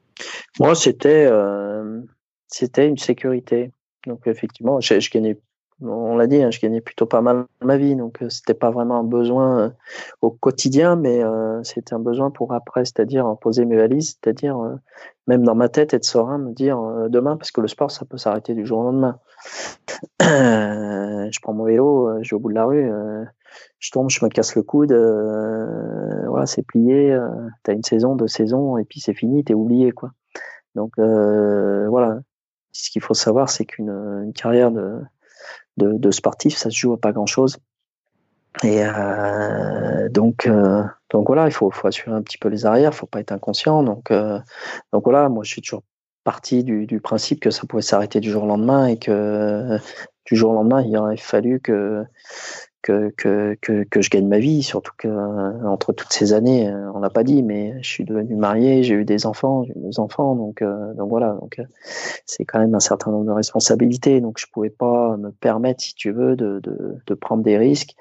[0.58, 2.00] Moi, c'était euh,
[2.78, 3.72] une sécurité.
[4.06, 5.38] Donc effectivement, je, gagnais,
[5.82, 9.00] on l'a dit, hein, je gagnais plutôt pas mal ma vie, donc c'était pas vraiment
[9.00, 9.74] un besoin
[10.22, 11.20] au quotidien, mais
[11.62, 14.56] c'était un besoin pour après, c'est-à-dire poser mes valises, c'est-à-dire
[15.26, 16.80] même dans ma tête être serein, me dire
[17.10, 19.18] demain, parce que le sport ça peut s'arrêter du jour au lendemain.
[20.20, 22.90] Je prends mon vélo, je vais au bout de la rue,
[23.78, 24.92] je tombe, je me casse le coude,
[26.28, 27.18] voilà, c'est plié,
[27.64, 30.12] tu as une saison, deux saisons, et puis c'est fini, t'es oublié, quoi.
[30.74, 32.20] Donc voilà,
[32.72, 34.70] ce qu'il faut savoir, c'est qu'une carrière
[35.76, 37.58] de, sportif, ça se joue à pas grand-chose.
[38.64, 40.82] Et euh, donc, euh,
[41.12, 44.02] voilà, il faut, assurer un petit peu les arrières, faut pas être inconscient.
[44.10, 44.38] Euh,
[44.92, 45.84] donc voilà, moi je suis toujours
[46.24, 49.78] parti du, du principe que ça pouvait s'arrêter du jour au lendemain et que
[50.26, 52.04] du jour au lendemain, il aurait fallu que
[52.82, 53.12] que,
[53.60, 57.10] que, que, je gagne ma vie, surtout que euh, toutes ces années, euh, on l'a
[57.10, 60.34] pas dit, mais je suis devenu marié, j'ai eu des enfants, j'ai eu deux enfants,
[60.34, 61.60] donc euh, donc voilà, donc
[62.26, 65.94] c'est quand même un certain nombre de responsabilités, donc je pouvais pas me permettre, si
[65.94, 67.94] tu veux, de, de, prendre des risques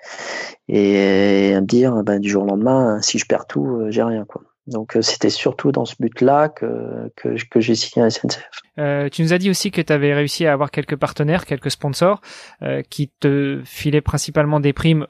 [0.69, 4.43] et, me dire, ben, du jour au lendemain, si je perds tout, j'ai rien quoi.
[4.69, 8.49] Donc euh, c'était surtout dans ce but-là que, que, que j'ai signé à SNCF.
[8.77, 11.71] Euh, tu nous as dit aussi que tu avais réussi à avoir quelques partenaires, quelques
[11.71, 12.21] sponsors
[12.61, 15.05] euh, qui te filaient principalement des primes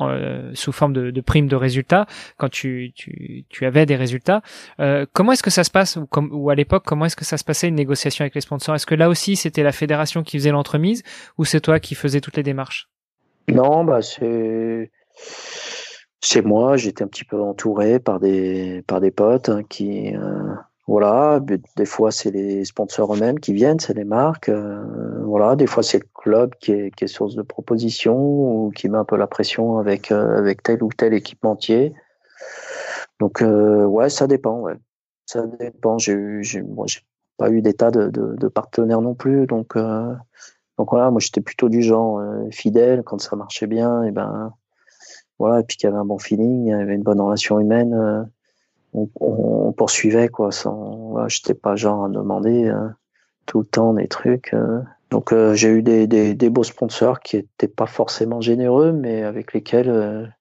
[0.00, 2.06] euh, sous forme de, de, primes de résultats
[2.38, 4.40] quand tu, tu, tu avais des résultats.
[4.78, 7.24] Euh, comment est-ce que ça se passe ou, comme, ou à l'époque comment est-ce que
[7.24, 8.74] ça se passait une négociation avec les sponsors?
[8.74, 11.02] Est-ce que là aussi c'était la fédération qui faisait l'entremise
[11.36, 12.88] ou c'est toi qui faisais toutes les démarches?
[13.48, 14.90] Non, bah c'est
[16.22, 20.54] chez moi, j'étais un petit peu entouré par des par des potes hein, qui euh,
[20.86, 21.40] voilà,
[21.76, 24.84] des fois c'est les sponsors eux-mêmes qui viennent, c'est les marques, euh,
[25.24, 28.88] voilà, des fois c'est le club qui est, qui est source de propositions ou qui
[28.88, 31.94] met un peu la pression avec euh, avec tel ou tel équipementier.
[33.20, 34.74] Donc ouais, ça dépend, ouais,
[35.26, 35.98] ça dépend.
[35.98, 37.00] J'ai j'ai moi j'ai
[37.36, 41.68] pas eu d'état de, de, de, partenaire non plus, donc donc voilà, moi j'étais plutôt
[41.68, 44.54] du genre fidèle quand ça marchait bien, et ben
[45.40, 47.58] voilà, et puis qu'il y avait un bon feeling, il y avait une bonne relation
[47.58, 47.94] humaine.
[47.94, 48.22] Euh,
[48.94, 50.52] on, poursuivait quoi.
[50.52, 52.88] Sans, voilà, j'étais pas genre à demander euh,
[53.46, 54.52] tout le temps des trucs.
[54.52, 54.82] Euh.
[55.10, 59.54] donc j'ai eu des, des, des, beaux sponsors qui étaient pas forcément généreux, mais avec
[59.54, 60.32] lesquels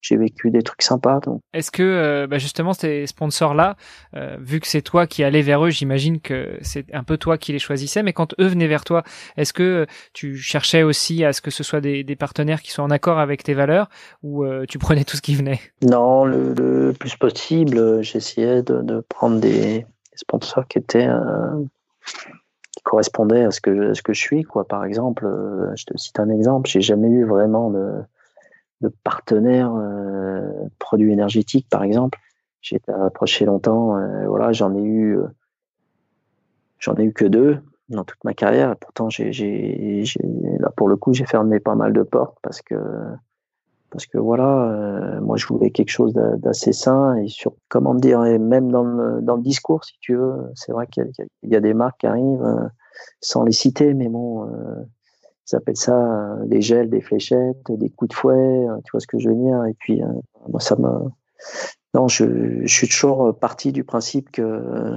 [0.00, 1.20] j'ai vécu des trucs sympas.
[1.20, 1.42] Donc.
[1.52, 3.76] Est-ce que euh, bah justement ces sponsors-là,
[4.14, 7.38] euh, vu que c'est toi qui allais vers eux, j'imagine que c'est un peu toi
[7.38, 9.02] qui les choisissais, mais quand eux venaient vers toi,
[9.36, 12.84] est-ce que tu cherchais aussi à ce que ce soit des, des partenaires qui soient
[12.84, 13.88] en accord avec tes valeurs
[14.22, 15.60] ou euh, tu prenais tout ce qui venait?
[15.82, 21.08] Non, le, le, plus possible, j'essayais de, de, prendre des, sponsors qui étaient
[22.76, 24.64] qui correspondaient à ce que à ce que je suis quoi.
[24.64, 25.26] Par exemple,
[25.76, 28.02] je te cite un exemple, j'ai jamais eu vraiment de
[28.80, 32.18] de partenaires euh, produits énergétiques, par exemple.
[32.60, 33.96] J'ai été approché longtemps.
[33.96, 35.26] Euh, voilà, j'en ai eu, euh,
[36.78, 37.58] j'en ai eu que deux
[37.88, 38.76] dans toute ma carrière.
[38.76, 40.04] Pourtant, j'ai, j'ai,
[40.60, 42.76] là pour le coup, j'ai fermé pas mal de portes parce que
[43.90, 48.70] parce que voilà, moi je voulais quelque chose d'assez sain et sur comment dire, même
[48.70, 51.10] dans le, dans le discours, si tu veux, c'est vrai qu'il
[51.42, 52.70] y, y, a des marques qui arrivent
[53.20, 54.48] sans les citer, mais bon,
[55.50, 59.00] ils appellent ça euh, des gels, des fléchettes, des coups de fouet, euh, tu vois
[59.00, 59.64] ce que je veux dire.
[59.64, 60.06] Et puis, euh,
[60.48, 60.88] moi, ça me.
[61.94, 64.94] Non, je, suis toujours parti du principe que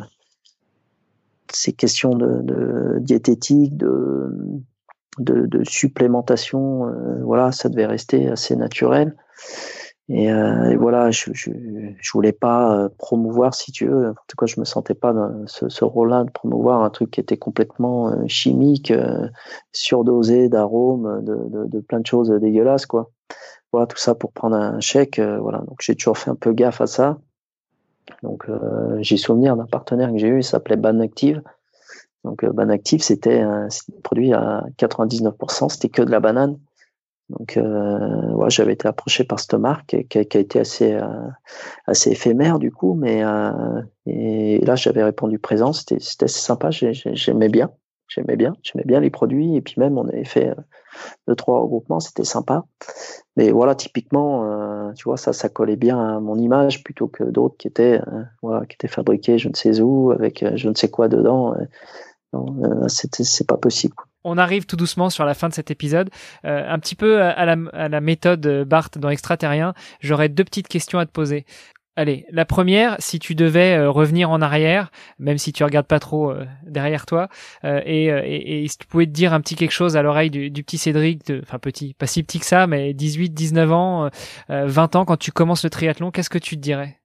[1.51, 4.31] ces questions de, diététique, de,
[5.17, 6.93] de supplémentation,
[7.23, 9.15] voilà, ça devait rester assez naturel.
[10.09, 11.51] Et, euh, voilà, je, je,
[11.97, 15.13] je voulais pas euh, promouvoir, si tu veux, en tout cas, je me sentais pas
[15.13, 19.29] dans ce, ce rôle-là de promouvoir un truc qui était complètement euh, chimique, euh,
[19.71, 23.11] surdosé d'arômes, de, de, de, plein de choses dégueulasses, quoi.
[23.71, 25.59] Voilà, tout ça pour prendre un chèque, voilà.
[25.59, 27.17] Donc j'ai toujours fait un peu gaffe à ça.
[28.21, 28.45] Donc
[28.99, 31.41] j'ai souvenir d'un partenaire que j'ai eu, il s'appelait Banactive.
[32.23, 33.69] Donc Banactive, c'était un
[34.03, 36.59] produit à 99%, c'était que de la banane.
[37.39, 41.27] Donc, euh, j'avais été approché par cette marque qui, a, été assez, euh,
[41.87, 45.73] assez éphémère du coup, mais euh, et là j'avais répondu présent.
[45.73, 46.69] C'était, assez sympa.
[46.71, 47.71] J'aimais bien,
[48.07, 50.53] j'aimais bien, j'aimais bien les produits et puis même on avait fait
[51.27, 52.65] deux trois regroupements, c'était sympa.
[53.35, 57.57] Mais voilà, typiquement, tu vois, ça, ça collait bien à mon image plutôt que d'autres
[57.57, 57.99] qui étaient,
[58.43, 61.55] voilà, qui étaient fabriqués je ne sais où avec je ne sais quoi dedans.
[62.87, 63.95] C'est pas possible.
[64.23, 66.09] On arrive tout doucement sur la fin de cet épisode.
[66.45, 70.67] Euh, un petit peu à la, à la méthode Bart dans Extraterrien, j'aurais deux petites
[70.67, 71.45] questions à te poser.
[71.95, 75.99] Allez, la première, si tu devais euh, revenir en arrière, même si tu regardes pas
[75.99, 77.29] trop euh, derrière toi,
[77.65, 80.31] euh, et, et, et, si tu pouvais te dire un petit quelque chose à l'oreille
[80.31, 83.71] du, du, petit Cédric, de, enfin petit, pas si petit que ça, mais 18, 19
[83.71, 84.09] ans,
[84.49, 86.99] 20 ans, quand tu commences le triathlon, qu'est-ce que tu te dirais?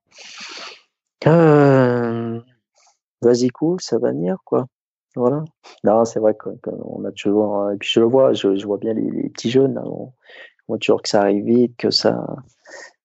[3.20, 4.68] Vas-y cool, ça va venir quoi.
[5.18, 5.44] Voilà.
[5.82, 7.62] Non, c'est vrai qu'on a toujours.
[7.62, 9.74] Euh, et puis je le vois, je, vois bien les, petits jeunes.
[9.74, 10.12] Là, on,
[10.68, 12.24] voit toujours que ça arrive vite, que ça.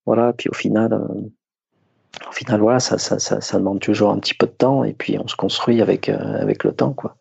[0.06, 0.32] Voilà.
[0.34, 4.46] Puis au final, euh, au final, voilà, ça, ça, ça, demande toujours un petit peu
[4.46, 4.84] de temps.
[4.84, 7.16] Et puis on se construit avec euh, avec le temps, quoi.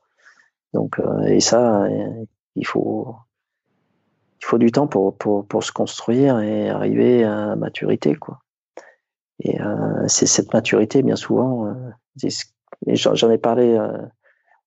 [0.74, 1.86] Donc et ça,
[2.56, 3.14] il faut,
[4.40, 8.38] il faut du temps pour, pour, pour, se construire et arriver à maturité, quoi.
[9.40, 9.58] Et
[10.06, 11.74] c'est cette maturité, bien souvent,
[12.86, 13.78] j'en ai parlé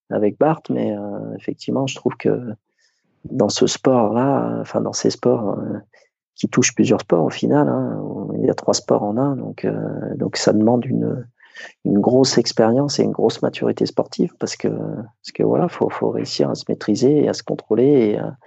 [0.09, 2.53] avec Bart, mais euh, effectivement, je trouve que
[3.25, 5.57] dans ce sport-là, enfin dans ces sports
[6.35, 8.03] qui touchent plusieurs sports au final, hein,
[8.37, 9.65] il y a trois sports en un, donc
[10.15, 11.25] donc ça demande une
[11.83, 16.09] une grosse expérience et une grosse maturité sportive parce que parce que voilà faut faut
[16.09, 18.37] réussir à se maîtriser et à se contrôler et à,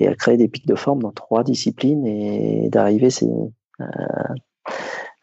[0.00, 3.10] et à créer des pics de forme dans trois disciplines et d'arriver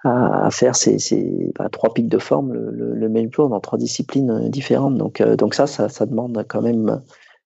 [0.05, 3.77] à, faire ces, ces bah, trois pics de forme le, le, même jour dans trois
[3.77, 7.01] disciplines différentes donc euh, donc ça, ça demande quand même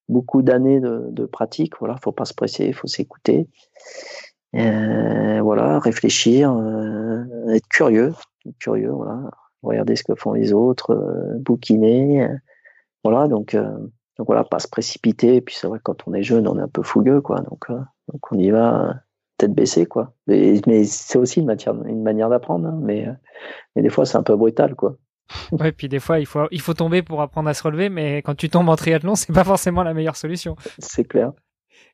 [0.07, 3.47] beaucoup d'années de, de pratique voilà faut pas se presser il faut s'écouter
[4.55, 8.13] euh, voilà réfléchir euh, être curieux
[8.59, 9.29] curieux voilà
[9.63, 12.23] regarder ce que font les autres, euh, bouquiner.
[12.23, 12.35] Euh,
[13.03, 13.77] voilà, donc, euh,
[14.17, 15.35] donc voilà, pas se précipiter.
[15.35, 17.41] Et puis c'est vrai, quand on est jeune, on est un peu fougueux, quoi.
[17.41, 18.95] Donc, donc on y va
[19.39, 20.13] tête baissée, quoi.
[20.27, 23.07] Mais, mais c'est aussi une, matière, une manière d'apprendre, hein, mais,
[23.75, 24.95] mais des fois, c'est un peu brutal, quoi.
[25.51, 28.21] ouais, puis des fois, il faut, il faut tomber pour apprendre à se relever, mais
[28.21, 30.55] quand tu tombes en triathlon, c'est pas forcément la meilleure solution.
[30.79, 31.31] C'est clair.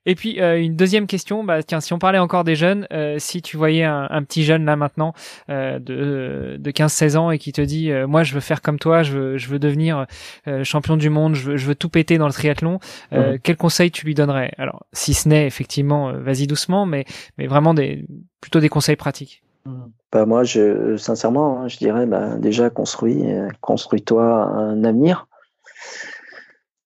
[0.06, 3.16] Et puis euh, une deuxième question, bah, tiens, si on parlait encore des jeunes, euh,
[3.18, 5.14] si tu voyais un, un, petit jeune là maintenant
[5.50, 8.78] euh, de, de 15-16 ans et qui te dit, euh, moi je veux faire comme
[8.78, 10.06] toi, je veux, je veux devenir
[10.48, 12.80] euh, champion du monde, je veux, je veux tout péter dans le triathlon,
[13.12, 13.40] mhm.
[13.42, 14.52] quel conseil tu lui donnerais?
[14.58, 17.06] Alors, si ce n'est effectivement, vas-y doucement, mais,
[17.38, 18.06] mais vraiment des,
[18.42, 19.44] plutôt des conseils pratiques.
[19.66, 19.92] Mhm.
[20.12, 23.26] Bah moi, je, sincèrement, hein, je dirais bah, déjà construis,
[23.60, 25.28] construis-toi un avenir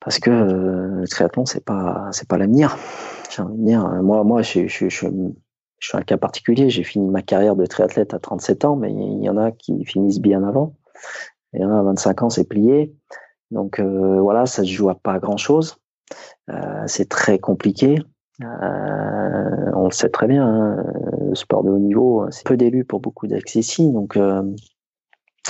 [0.10, 2.76] parce que le triathlon c'est pas c'est pas l'avenir
[3.40, 5.08] euh, moi, moi, je, je, suis
[5.94, 6.72] un cas particulier.
[6.72, 9.86] J'ai fini ma carrière de triathlète à 37 ans, mais il y en a qui
[9.86, 10.76] finissent bien avant.
[11.54, 12.92] Il y en a à 25 ans, c'est plié.
[13.52, 15.78] Donc euh, voilà, ça se joue à pas grand chose.
[16.50, 18.00] Euh, c'est très compliqué.
[18.42, 20.46] Euh, on le sait très bien.
[20.48, 20.84] Hein,
[21.30, 23.92] le sport de haut niveau, c'est peu d'élus pour beaucoup d'accessis.
[23.92, 24.42] Donc euh,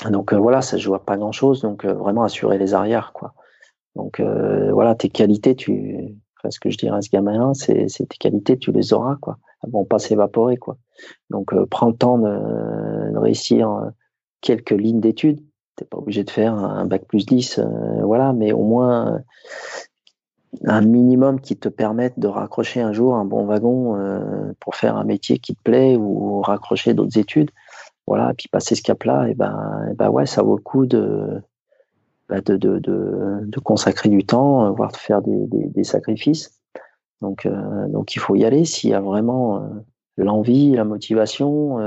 [0.09, 1.61] donc euh, voilà, ça se joue à pas grand chose.
[1.61, 3.33] Donc vraiment assurer les arrières, quoi.
[3.99, 6.15] Donc voilà, tes qualités, tu
[6.49, 9.37] ce que je dirais à ce gamin c'est tes qualités, tu les auras, quoi.
[9.63, 10.77] Elles vont pas s'évaporer, quoi.
[11.29, 13.89] Donc, euh, prends le temps de, réussir euh,
[14.41, 15.43] quelques lignes d'études.
[15.75, 17.65] T'es pas obligé de faire un bac plus 10, euh,
[18.03, 19.21] voilà, mais au moins
[20.65, 23.95] un minimum qui te permette de raccrocher un jour un bon wagon
[24.59, 27.51] pour faire un métier qui te plaît ou raccrocher d'autres études.
[28.07, 31.43] Voilà, et puis passer ce cap-là, ben, ben ça vaut le coup de,
[32.29, 35.83] bah, de, de, de, de, consacrer du temps, euh, voire de faire des, des, des
[35.83, 36.59] sacrifices.
[37.21, 39.67] Donc, euh, donc il faut y aller s'il y a vraiment euh,
[40.15, 41.79] l'envie, la motivation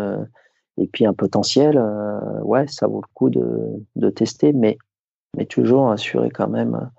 [0.78, 1.80] et puis un potentiel.
[2.42, 4.78] ouais, ça vaut le coup de, de tester, mais,
[5.36, 6.90] mais toujours assurer quand même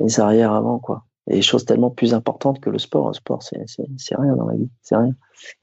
[0.00, 1.04] les arrières avant, quoi.
[1.28, 3.08] Et choses tellement plus importantes que le sport.
[3.08, 5.14] Le sport, c'est rien dans la vie, c'est rien.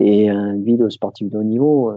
[0.02, 1.94] Et une vie de sportif de haut niveau,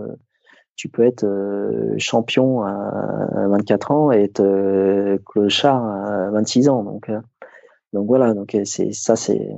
[0.76, 6.84] tu peux être euh, champion à 24 ans et être euh, clochard à 26 ans.
[6.84, 7.20] Donc, euh,
[7.92, 9.48] donc voilà, donc c'est ça, c'est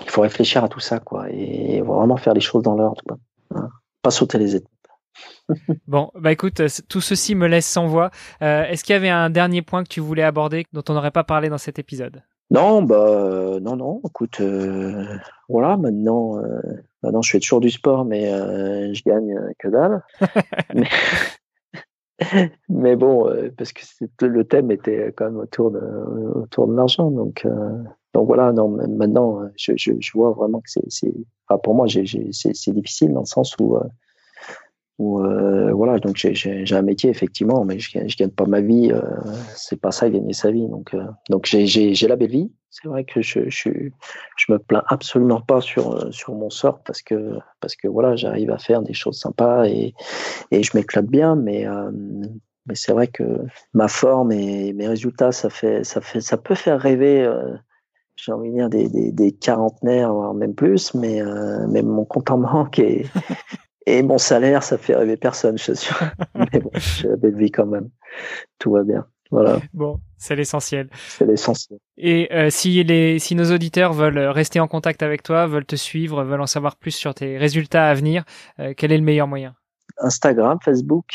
[0.00, 3.02] il faut réfléchir à tout ça, quoi, et vraiment faire les choses dans l'ordre,
[4.02, 4.70] pas sauter les étapes.
[5.88, 8.10] bon, bah écoute, tout ceci me laisse sans voix.
[8.40, 11.24] Est-ce qu'il y avait un dernier point que tu voulais aborder dont on n'aurait pas
[11.24, 12.22] parlé dans cet épisode?
[12.50, 14.00] Non, bah non, non.
[14.06, 14.40] Écoute,
[15.48, 16.40] voilà, maintenant,
[17.02, 20.02] Maintenant, je fais toujours du sport, mais euh, je gagne euh, que dalle.
[22.68, 25.80] mais, bon, euh, parce que le thème était quand même autour de,
[26.34, 27.10] autour de l'argent.
[27.10, 27.46] Donc,
[28.12, 31.12] donc voilà, non, maintenant, je, je, je vois vraiment que c'est,
[31.48, 33.78] enfin, pour moi, c'est difficile dans le sens où
[35.00, 38.92] euh, voilà, donc j'ai un métier effectivement, mais je, je gagne pas ma vie.
[38.92, 39.00] Euh,
[39.56, 40.68] c'est pas ça gagner sa vie.
[40.68, 42.52] Donc, euh, donc j'ai la belle vie.
[42.68, 43.70] C'est vrai que je, je,
[44.36, 48.14] je me plains absolument pas sur euh, sur mon sort parce que parce que voilà,
[48.14, 49.94] j'arrive à faire des choses sympas et
[50.50, 51.34] et je m'éclate bien.
[51.34, 51.64] Mais
[52.66, 53.24] mais c'est vrai que
[53.72, 57.26] ma forme et mes résultats, ça fait ça fait ça peut faire rêver.
[58.16, 61.22] j'ai envie de dire des, des, des quarantenaires, voire même plus, mais,
[61.70, 63.06] mais mon compte en banque est,
[63.86, 65.96] et mon salaire, ça fait rêver personne, je suis sûr.
[66.34, 67.90] Mais bon, j'ai la belle vie quand même.
[68.58, 69.06] Tout va bien.
[69.30, 69.60] Voilà.
[69.72, 70.90] Bon, c'est l'essentiel.
[71.08, 71.78] C'est l'essentiel.
[71.96, 75.76] Et euh, si les si nos auditeurs veulent rester en contact avec toi, veulent te
[75.76, 78.24] suivre, veulent en savoir plus sur tes résultats à venir,
[78.58, 79.54] euh, quel est le meilleur moyen?
[79.98, 81.06] Instagram, Facebook.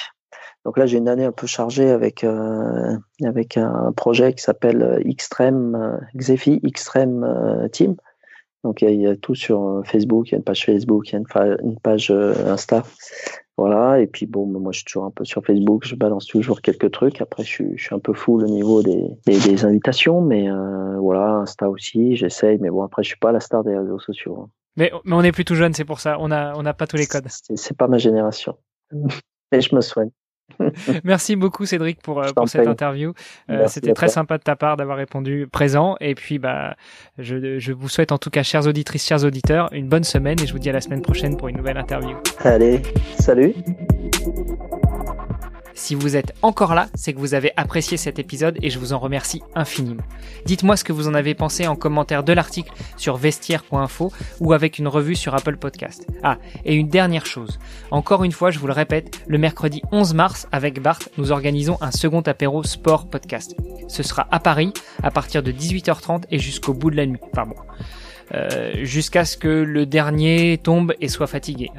[0.63, 5.01] Donc là, j'ai une année un peu chargée avec euh, avec un projet qui s'appelle
[5.05, 7.95] Extreme Xefi Extreme Team.
[8.66, 11.13] Donc il y, a, tout sur euh, Facebook, il y a une page Facebook, il
[11.13, 11.20] y a
[11.61, 12.84] une, page euh, Insta.
[13.57, 16.63] voilà, et puis bon, moi je suis toujours un peu sur Facebook, je balance toujours
[16.63, 17.22] quelques trucs.
[17.22, 20.97] Après, je suis, je suis un peu full au niveau des, des, invitations, mais euh,
[20.97, 24.39] voilà, Insta aussi, j'essaye, mais bon, après, je suis pas la star des réseaux sociaux.
[24.41, 24.49] Hein.
[24.78, 26.88] Mais, mais on est plus tout jeune, c'est pour ça, on n'a on a pas
[26.88, 27.28] tous les codes.
[27.30, 28.57] C'est pas ma génération.
[29.51, 30.09] mais je me soigne.
[31.03, 33.13] Merci beaucoup Cédric pour, euh, pour cette interview.
[33.49, 35.95] Euh, C'était très sympa de ta part d'avoir répondu présent.
[35.99, 36.75] Et puis bah
[37.17, 40.47] je, je vous souhaite en tout cas, chères auditrices, chers auditeurs, une bonne semaine et
[40.47, 42.15] je vous dis à la semaine prochaine pour une nouvelle interview.
[42.43, 42.81] Allez,
[43.19, 43.53] salut.
[45.76, 48.93] Si vous êtes encore là, c'est que vous avez apprécié cet épisode et je vous
[48.93, 50.03] en remercie infiniment.
[50.45, 54.80] Dites-moi ce que vous en avez pensé en commentaire de l'article sur vestiaire.info ou avec
[54.80, 56.07] une revue sur Apple Podcast.
[56.23, 57.59] Ah, et une dernière chose.
[57.91, 61.78] Encore une fois, je vous le répète, le mercredi 11 mars, avec Bart, nous organisons
[61.82, 63.55] un second apéro sport podcast.
[63.89, 64.71] Ce sera à Paris,
[65.03, 67.19] à partir de 18h30 et jusqu'au bout de la nuit.
[67.34, 67.55] Pardon.
[68.34, 71.69] Euh, jusqu'à ce que le dernier tombe et soit fatigué.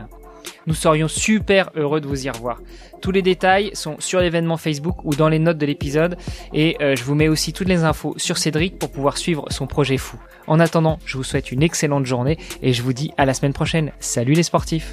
[0.67, 2.61] Nous serions super heureux de vous y revoir.
[3.01, 6.17] Tous les détails sont sur l'événement Facebook ou dans les notes de l'épisode
[6.53, 9.67] et euh, je vous mets aussi toutes les infos sur Cédric pour pouvoir suivre son
[9.67, 10.19] projet fou.
[10.47, 13.53] En attendant, je vous souhaite une excellente journée et je vous dis à la semaine
[13.53, 13.93] prochaine.
[14.01, 14.93] Salut les sportifs